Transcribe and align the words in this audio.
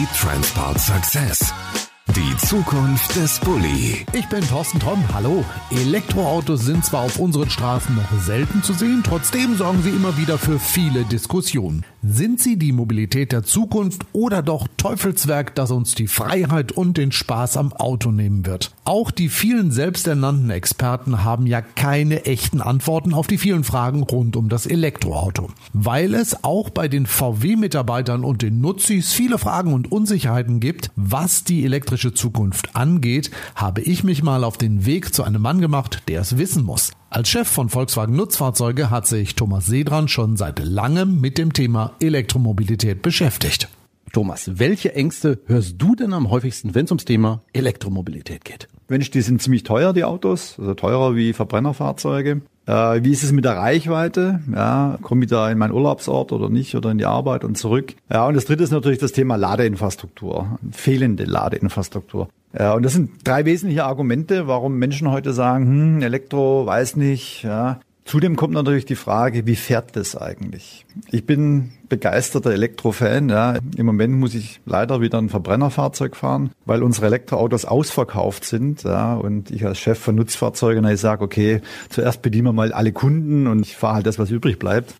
Bully 0.00 0.06
Transport 0.14 0.78
Success. 0.80 1.89
Die 2.20 2.36
Zukunft 2.36 3.16
des 3.16 3.40
Bulli. 3.40 4.04
Ich 4.12 4.28
bin 4.28 4.46
Thorsten 4.46 4.78
Tromm. 4.78 5.02
Hallo. 5.14 5.42
Elektroautos 5.70 6.60
sind 6.60 6.84
zwar 6.84 7.04
auf 7.04 7.18
unseren 7.18 7.48
Straßen 7.48 7.96
noch 7.96 8.20
selten 8.20 8.62
zu 8.62 8.74
sehen, 8.74 9.00
trotzdem 9.02 9.56
sorgen 9.56 9.82
sie 9.82 9.88
immer 9.88 10.18
wieder 10.18 10.36
für 10.36 10.58
viele 10.58 11.04
Diskussionen. 11.04 11.82
Sind 12.02 12.40
sie 12.40 12.58
die 12.58 12.72
Mobilität 12.72 13.32
der 13.32 13.42
Zukunft 13.42 14.02
oder 14.12 14.42
doch 14.42 14.66
Teufelswerk, 14.76 15.54
das 15.54 15.70
uns 15.70 15.94
die 15.94 16.08
Freiheit 16.08 16.72
und 16.72 16.98
den 16.98 17.12
Spaß 17.12 17.56
am 17.56 17.72
Auto 17.72 18.10
nehmen 18.10 18.44
wird? 18.44 18.72
Auch 18.84 19.10
die 19.10 19.28
vielen 19.28 19.70
selbsternannten 19.70 20.50
Experten 20.50 21.24
haben 21.24 21.46
ja 21.46 21.60
keine 21.62 22.24
echten 22.26 22.60
Antworten 22.60 23.14
auf 23.14 23.28
die 23.28 23.38
vielen 23.38 23.64
Fragen 23.64 24.02
rund 24.02 24.36
um 24.36 24.48
das 24.48 24.66
Elektroauto. 24.66 25.50
Weil 25.72 26.14
es 26.14 26.42
auch 26.42 26.70
bei 26.70 26.88
den 26.88 27.06
VW-Mitarbeitern 27.06 28.24
und 28.24 28.42
den 28.42 28.60
Nutzis 28.60 29.12
viele 29.12 29.38
Fragen 29.38 29.72
und 29.72 29.90
Unsicherheiten 29.92 30.60
gibt, 30.60 30.90
was 30.96 31.44
die 31.44 31.64
elektrische 31.64 32.09
technische 32.10 32.14
Zukunft 32.14 32.76
angeht, 32.76 33.30
habe 33.54 33.80
ich 33.80 34.04
mich 34.04 34.22
mal 34.22 34.44
auf 34.44 34.58
den 34.58 34.86
Weg 34.86 35.14
zu 35.14 35.22
einem 35.24 35.42
Mann 35.42 35.60
gemacht, 35.60 36.02
der 36.08 36.20
es 36.20 36.38
wissen 36.38 36.64
muss. 36.64 36.92
Als 37.08 37.28
Chef 37.28 37.48
von 37.48 37.68
Volkswagen 37.68 38.14
Nutzfahrzeuge 38.14 38.90
hat 38.90 39.06
sich 39.06 39.34
Thomas 39.34 39.66
Sedran 39.66 40.08
schon 40.08 40.36
seit 40.36 40.58
langem 40.58 41.20
mit 41.20 41.38
dem 41.38 41.52
Thema 41.52 41.92
Elektromobilität 42.00 43.02
beschäftigt. 43.02 43.68
Thomas, 44.12 44.50
welche 44.58 44.94
Ängste 44.94 45.38
hörst 45.46 45.76
du 45.78 45.94
denn 45.94 46.12
am 46.12 46.30
häufigsten, 46.30 46.74
wenn 46.74 46.84
es 46.84 46.90
ums 46.90 47.04
Thema 47.04 47.42
Elektromobilität 47.52 48.44
geht? 48.44 48.68
Mensch, 48.88 49.10
die 49.10 49.20
sind 49.20 49.40
ziemlich 49.40 49.62
teuer, 49.62 49.92
die 49.92 50.04
Autos, 50.04 50.56
also 50.58 50.74
teurer 50.74 51.14
wie 51.14 51.32
Verbrennerfahrzeuge. 51.32 52.42
Äh, 52.66 53.04
wie 53.04 53.12
ist 53.12 53.22
es 53.22 53.32
mit 53.32 53.44
der 53.44 53.56
Reichweite? 53.56 54.40
Ja, 54.52 54.98
komme 55.02 55.24
ich 55.24 55.30
da 55.30 55.50
in 55.50 55.58
meinen 55.58 55.72
Urlaubsort 55.72 56.32
oder 56.32 56.48
nicht 56.48 56.74
oder 56.74 56.90
in 56.90 56.98
die 56.98 57.06
Arbeit 57.06 57.44
und 57.44 57.56
zurück? 57.56 57.94
Ja, 58.10 58.26
und 58.26 58.34
das 58.34 58.46
dritte 58.46 58.64
ist 58.64 58.72
natürlich 58.72 58.98
das 58.98 59.12
Thema 59.12 59.36
Ladeinfrastruktur, 59.36 60.58
fehlende 60.72 61.24
Ladeinfrastruktur. 61.24 62.28
Ja, 62.56 62.74
und 62.74 62.84
das 62.84 62.94
sind 62.94 63.10
drei 63.24 63.44
wesentliche 63.44 63.84
Argumente, 63.84 64.48
warum 64.48 64.76
Menschen 64.76 65.10
heute 65.10 65.32
sagen, 65.32 65.66
hm, 65.66 66.02
Elektro, 66.02 66.66
weiß 66.66 66.96
nicht, 66.96 67.44
ja. 67.44 67.80
Zudem 68.04 68.34
kommt 68.34 68.54
natürlich 68.54 68.86
die 68.86 68.96
Frage, 68.96 69.46
wie 69.46 69.56
fährt 69.56 69.94
das 69.94 70.16
eigentlich? 70.16 70.84
Ich 71.10 71.26
bin 71.26 71.72
begeisterter 71.88 72.50
Elektrofan. 72.50 73.28
Ja. 73.28 73.58
Im 73.76 73.86
Moment 73.86 74.14
muss 74.14 74.34
ich 74.34 74.60
leider 74.66 75.00
wieder 75.00 75.18
ein 75.18 75.28
Verbrennerfahrzeug 75.28 76.16
fahren, 76.16 76.50
weil 76.64 76.82
unsere 76.82 77.06
Elektroautos 77.06 77.66
ausverkauft 77.66 78.44
sind. 78.44 78.82
Ja. 78.82 79.14
Und 79.14 79.50
ich 79.50 79.64
als 79.64 79.78
Chef 79.78 79.98
von 79.98 80.16
Nutzfahrzeugen, 80.16 80.84
ich 80.86 81.00
sage, 81.00 81.22
okay, 81.22 81.60
zuerst 81.88 82.22
bedienen 82.22 82.46
wir 82.46 82.52
mal 82.52 82.72
alle 82.72 82.92
Kunden 82.92 83.46
und 83.46 83.60
ich 83.60 83.76
fahre 83.76 83.96
halt 83.96 84.06
das, 84.06 84.18
was 84.18 84.30
übrig 84.30 84.58
bleibt. 84.58 84.94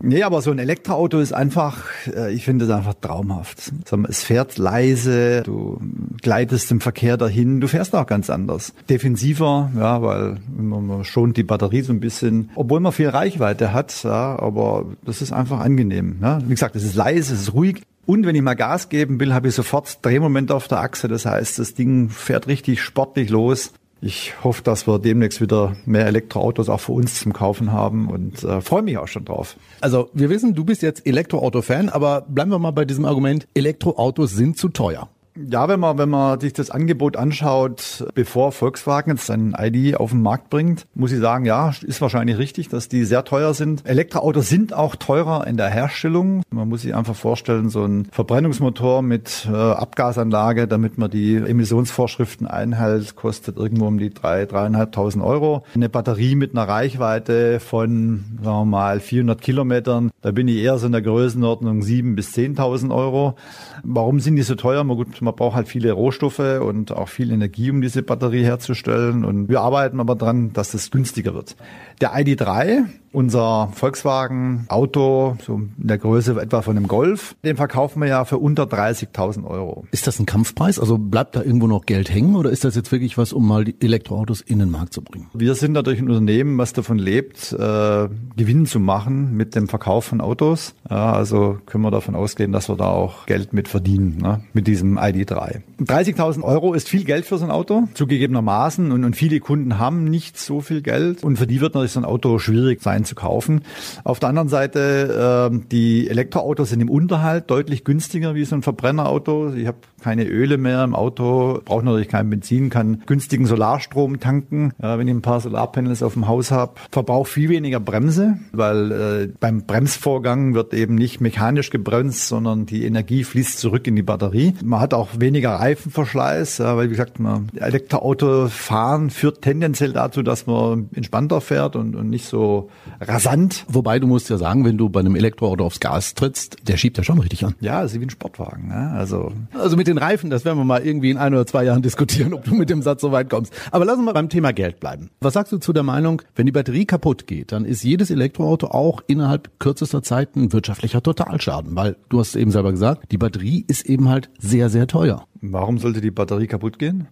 Nee, 0.00 0.22
aber 0.22 0.42
so 0.42 0.50
ein 0.50 0.58
Elektroauto 0.58 1.18
ist 1.18 1.32
einfach, 1.32 1.84
äh, 2.06 2.32
ich 2.32 2.44
finde 2.44 2.64
es 2.64 2.70
einfach 2.70 2.94
traumhaft. 2.94 3.72
Es 4.08 4.22
fährt 4.22 4.58
leise, 4.58 5.42
du 5.42 5.80
gleitest 6.22 6.70
im 6.70 6.80
Verkehr 6.80 7.16
dahin, 7.16 7.60
du 7.60 7.68
fährst 7.68 7.94
auch 7.94 8.06
ganz 8.06 8.30
anders. 8.30 8.72
Defensiver, 8.88 9.70
ja, 9.76 10.02
weil 10.02 10.36
man 10.56 11.04
schont 11.04 11.36
die 11.36 11.42
Batterie 11.42 11.82
so 11.82 11.92
ein 11.92 12.00
bisschen, 12.00 12.50
obwohl 12.54 12.80
man 12.80 12.92
viel 12.92 13.08
Reichweite 13.08 13.72
hat, 13.72 14.02
ja, 14.04 14.38
aber 14.38 14.86
das 15.04 15.22
ist 15.22 15.32
einfach 15.32 15.60
angenehm. 15.60 16.18
Ja. 16.20 16.40
Wie 16.44 16.54
gesagt, 16.54 16.76
es 16.76 16.84
ist 16.84 16.94
leise, 16.94 17.34
es 17.34 17.42
ist 17.42 17.54
ruhig. 17.54 17.82
Und 18.06 18.26
wenn 18.26 18.34
ich 18.34 18.42
mal 18.42 18.54
Gas 18.54 18.90
geben 18.90 19.18
will, 19.18 19.32
habe 19.32 19.48
ich 19.48 19.54
sofort 19.54 20.04
Drehmoment 20.04 20.52
auf 20.52 20.68
der 20.68 20.80
Achse. 20.80 21.08
Das 21.08 21.24
heißt, 21.24 21.58
das 21.58 21.72
Ding 21.74 22.10
fährt 22.10 22.46
richtig 22.48 22.82
sportlich 22.82 23.30
los. 23.30 23.72
Ich 24.06 24.44
hoffe, 24.44 24.62
dass 24.62 24.86
wir 24.86 24.98
demnächst 24.98 25.40
wieder 25.40 25.76
mehr 25.86 26.06
Elektroautos 26.06 26.68
auch 26.68 26.80
für 26.80 26.92
uns 26.92 27.20
zum 27.20 27.32
Kaufen 27.32 27.72
haben 27.72 28.10
und 28.10 28.44
äh, 28.44 28.60
freue 28.60 28.82
mich 28.82 28.98
auch 28.98 29.08
schon 29.08 29.24
drauf. 29.24 29.56
Also 29.80 30.10
wir 30.12 30.28
wissen, 30.28 30.54
du 30.54 30.62
bist 30.62 30.82
jetzt 30.82 31.06
Elektroauto-Fan, 31.06 31.88
aber 31.88 32.20
bleiben 32.20 32.50
wir 32.50 32.58
mal 32.58 32.72
bei 32.72 32.84
diesem 32.84 33.06
Argument, 33.06 33.48
Elektroautos 33.54 34.32
sind 34.32 34.58
zu 34.58 34.68
teuer. 34.68 35.08
Ja, 35.36 35.68
wenn 35.68 35.80
man, 35.80 35.98
wenn 35.98 36.10
man 36.10 36.38
sich 36.38 36.52
das 36.52 36.70
Angebot 36.70 37.16
anschaut, 37.16 38.06
bevor 38.14 38.52
Volkswagen 38.52 39.10
jetzt 39.10 39.26
sein 39.26 39.56
ID 39.58 39.96
auf 39.96 40.10
den 40.10 40.22
Markt 40.22 40.48
bringt, 40.48 40.86
muss 40.94 41.10
ich 41.10 41.18
sagen, 41.18 41.44
ja, 41.44 41.72
ist 41.82 42.00
wahrscheinlich 42.00 42.38
richtig, 42.38 42.68
dass 42.68 42.88
die 42.88 43.04
sehr 43.04 43.24
teuer 43.24 43.52
sind. 43.52 43.84
Elektroautos 43.84 44.48
sind 44.48 44.72
auch 44.72 44.94
teurer 44.94 45.44
in 45.48 45.56
der 45.56 45.70
Herstellung. 45.70 46.42
Man 46.50 46.68
muss 46.68 46.82
sich 46.82 46.94
einfach 46.94 47.16
vorstellen, 47.16 47.68
so 47.68 47.84
ein 47.84 48.06
Verbrennungsmotor 48.12 49.02
mit 49.02 49.48
äh, 49.50 49.56
Abgasanlage, 49.56 50.68
damit 50.68 50.98
man 50.98 51.10
die 51.10 51.34
Emissionsvorschriften 51.34 52.46
einhält, 52.46 53.16
kostet 53.16 53.56
irgendwo 53.56 53.88
um 53.88 53.98
die 53.98 54.14
drei, 54.14 54.46
dreieinhalbtausend 54.46 55.24
Euro. 55.24 55.64
Eine 55.74 55.88
Batterie 55.88 56.36
mit 56.36 56.52
einer 56.52 56.68
Reichweite 56.68 57.58
von, 57.58 58.24
sagen 58.40 58.58
wir 58.58 58.64
mal, 58.66 59.00
400 59.00 59.40
Kilometern, 59.40 60.12
da 60.22 60.30
bin 60.30 60.46
ich 60.46 60.58
eher 60.58 60.78
so 60.78 60.86
in 60.86 60.92
der 60.92 61.02
Größenordnung 61.02 61.82
sieben 61.82 62.14
bis 62.14 62.30
zehntausend 62.30 62.92
Euro. 62.92 63.34
Warum 63.82 64.20
sind 64.20 64.36
die 64.36 64.42
so 64.42 64.54
teuer? 64.54 64.84
Man, 64.84 64.96
gut, 64.96 65.23
man 65.24 65.34
braucht 65.34 65.56
halt 65.56 65.68
viele 65.68 65.92
Rohstoffe 65.92 66.60
und 66.60 66.92
auch 66.92 67.08
viel 67.08 67.32
Energie, 67.32 67.70
um 67.70 67.80
diese 67.80 68.02
Batterie 68.02 68.44
herzustellen. 68.44 69.24
Und 69.24 69.48
wir 69.48 69.60
arbeiten 69.60 70.00
aber 70.00 70.14
dran, 70.14 70.52
dass 70.52 70.72
das 70.72 70.90
günstiger 70.90 71.34
wird. 71.34 71.56
Der 72.00 72.14
ID3, 72.14 72.84
unser 73.12 73.68
Volkswagen 73.72 74.66
Auto, 74.68 75.36
so 75.44 75.54
in 75.54 75.72
der 75.76 75.98
Größe 75.98 76.40
etwa 76.40 76.62
von 76.62 76.76
einem 76.76 76.88
Golf, 76.88 77.36
den 77.44 77.56
verkaufen 77.56 78.00
wir 78.00 78.08
ja 78.08 78.24
für 78.24 78.38
unter 78.38 78.64
30.000 78.64 79.44
Euro. 79.44 79.86
Ist 79.92 80.06
das 80.06 80.18
ein 80.18 80.26
Kampfpreis? 80.26 80.80
Also 80.80 80.98
bleibt 80.98 81.36
da 81.36 81.42
irgendwo 81.42 81.68
noch 81.68 81.86
Geld 81.86 82.12
hängen 82.12 82.34
oder 82.34 82.50
ist 82.50 82.64
das 82.64 82.74
jetzt 82.74 82.90
wirklich 82.90 83.16
was, 83.16 83.32
um 83.32 83.46
mal 83.46 83.64
die 83.64 83.76
Elektroautos 83.80 84.40
in 84.40 84.58
den 84.58 84.70
Markt 84.70 84.92
zu 84.92 85.02
bringen? 85.02 85.28
Wir 85.32 85.54
sind 85.54 85.72
natürlich 85.72 86.00
ein 86.00 86.08
Unternehmen, 86.08 86.58
was 86.58 86.72
davon 86.72 86.98
lebt, 86.98 87.52
äh, 87.52 88.08
Gewinn 88.36 88.66
zu 88.66 88.80
machen 88.80 89.36
mit 89.36 89.54
dem 89.54 89.68
Verkauf 89.68 90.06
von 90.06 90.20
Autos. 90.20 90.74
Ja, 90.90 91.12
also 91.12 91.58
können 91.66 91.84
wir 91.84 91.92
davon 91.92 92.16
ausgehen, 92.16 92.50
dass 92.50 92.68
wir 92.68 92.76
da 92.76 92.88
auch 92.88 93.26
Geld 93.26 93.52
mit 93.52 93.68
verdienen, 93.68 94.18
ne, 94.18 94.42
mit 94.52 94.66
diesem 94.66 94.98
ID3. 95.14 95.62
30.000 95.80 96.42
Euro 96.42 96.74
ist 96.74 96.88
viel 96.88 97.04
Geld 97.04 97.26
für 97.26 97.38
so 97.38 97.44
ein 97.44 97.50
Auto, 97.50 97.88
zugegebenermaßen. 97.94 98.92
Und, 98.92 99.04
und 99.04 99.16
viele 99.16 99.40
Kunden 99.40 99.78
haben 99.78 100.04
nicht 100.04 100.38
so 100.38 100.60
viel 100.60 100.82
Geld. 100.82 101.24
Und 101.24 101.36
für 101.36 101.46
die 101.46 101.60
wird 101.60 101.74
natürlich 101.74 101.92
so 101.92 102.00
ein 102.00 102.04
Auto 102.04 102.38
schwierig 102.38 102.82
sein 102.82 103.04
zu 103.04 103.14
kaufen. 103.14 103.62
Auf 104.04 104.20
der 104.20 104.28
anderen 104.28 104.48
Seite, 104.48 105.50
äh, 105.52 105.58
die 105.70 106.08
Elektroautos 106.08 106.70
sind 106.70 106.80
im 106.80 106.90
Unterhalt 106.90 107.50
deutlich 107.50 107.84
günstiger 107.84 108.34
wie 108.34 108.44
so 108.44 108.54
ein 108.54 108.62
Verbrennerauto. 108.62 109.52
Ich 109.54 109.66
habe 109.66 109.78
keine 110.04 110.24
Öle 110.26 110.58
mehr 110.58 110.84
im 110.84 110.94
Auto, 110.94 111.62
brauche 111.64 111.84
natürlich 111.84 112.08
kein 112.08 112.28
Benzin, 112.28 112.68
kann 112.68 113.02
günstigen 113.06 113.46
Solarstrom 113.46 114.20
tanken, 114.20 114.72
äh, 114.78 114.98
wenn 114.98 115.08
ich 115.08 115.14
ein 115.14 115.22
paar 115.22 115.40
Solarpanels 115.40 116.02
auf 116.02 116.12
dem 116.12 116.28
Haus 116.28 116.50
habe. 116.50 116.74
Verbrauche 116.90 117.30
viel 117.30 117.48
weniger 117.48 117.80
Bremse, 117.80 118.38
weil 118.52 118.92
äh, 118.92 119.28
beim 119.40 119.64
Bremsvorgang 119.64 120.54
wird 120.54 120.74
eben 120.74 120.94
nicht 120.94 121.22
mechanisch 121.22 121.70
gebremst, 121.70 122.28
sondern 122.28 122.66
die 122.66 122.84
Energie 122.84 123.24
fließt 123.24 123.58
zurück 123.58 123.86
in 123.86 123.96
die 123.96 124.02
Batterie. 124.02 124.54
Man 124.62 124.80
hat 124.80 124.92
auch 124.92 125.08
weniger 125.18 125.58
Reifenverschleiß, 125.74 126.58
ja, 126.58 126.76
weil 126.76 126.86
wie 126.86 126.90
gesagt, 126.90 127.18
man 127.18 127.48
Elektroauto 127.56 128.48
fahren 128.48 129.10
führt 129.10 129.42
tendenziell 129.42 129.92
dazu, 129.92 130.22
dass 130.22 130.46
man 130.46 130.88
entspannter 130.94 131.40
fährt 131.40 131.74
und, 131.76 131.96
und 131.96 132.10
nicht 132.10 132.26
so 132.26 132.70
rasant. 133.00 133.64
Wobei 133.68 133.98
du 133.98 134.06
musst 134.06 134.30
ja 134.30 134.38
sagen, 134.38 134.64
wenn 134.64 134.78
du 134.78 134.88
bei 134.88 135.00
einem 135.00 135.16
Elektroauto 135.16 135.64
aufs 135.64 135.80
Gas 135.80 136.14
trittst, 136.14 136.56
der 136.68 136.76
schiebt 136.76 136.96
ja 136.96 137.04
schon 137.04 137.18
richtig 137.18 137.44
an. 137.44 137.54
Ja, 137.60 137.82
ist 137.82 137.98
wie 137.98 138.04
ein 138.04 138.10
Sportwagen. 138.10 138.68
Ne? 138.68 138.92
Also, 138.96 139.32
also 139.52 139.76
mit 139.76 139.88
den 139.88 139.98
Reifen, 139.98 140.30
das 140.30 140.44
werden 140.44 140.58
wir 140.58 140.64
mal 140.64 140.84
irgendwie 140.84 141.10
in 141.10 141.16
ein 141.16 141.34
oder 141.34 141.46
zwei 141.46 141.64
Jahren 141.64 141.82
diskutieren, 141.82 142.34
ob 142.34 142.44
du 142.44 142.54
mit 142.54 142.70
dem 142.70 142.82
Satz 142.82 143.00
so 143.00 143.10
weit 143.10 143.28
kommst. 143.28 143.52
Aber 143.72 143.84
lass 143.84 143.96
uns 143.96 144.04
mal 144.04 144.12
beim 144.12 144.28
Thema 144.28 144.52
Geld 144.52 144.78
bleiben. 144.80 145.10
Was 145.20 145.34
sagst 145.34 145.52
du 145.52 145.58
zu 145.58 145.72
der 145.72 145.82
Meinung, 145.82 146.22
wenn 146.36 146.46
die 146.46 146.52
Batterie 146.52 146.86
kaputt 146.86 147.26
geht, 147.26 147.52
dann 147.52 147.64
ist 147.64 147.82
jedes 147.82 148.10
Elektroauto 148.10 148.68
auch 148.68 149.00
innerhalb 149.06 149.58
kürzester 149.58 150.02
Zeit 150.02 150.36
ein 150.36 150.52
wirtschaftlicher 150.52 151.02
Totalschaden, 151.02 151.74
weil 151.74 151.96
du 152.08 152.20
hast 152.20 152.36
eben 152.36 152.50
selber 152.50 152.70
gesagt, 152.70 153.10
die 153.10 153.18
Batterie 153.18 153.64
ist 153.66 153.86
eben 153.86 154.08
halt 154.08 154.30
sehr, 154.38 154.70
sehr 154.70 154.86
teuer. 154.86 155.26
Warum 155.52 155.78
sollte 155.78 156.00
die 156.00 156.10
Batterie 156.10 156.46
kaputt 156.46 156.78
gehen? 156.78 157.08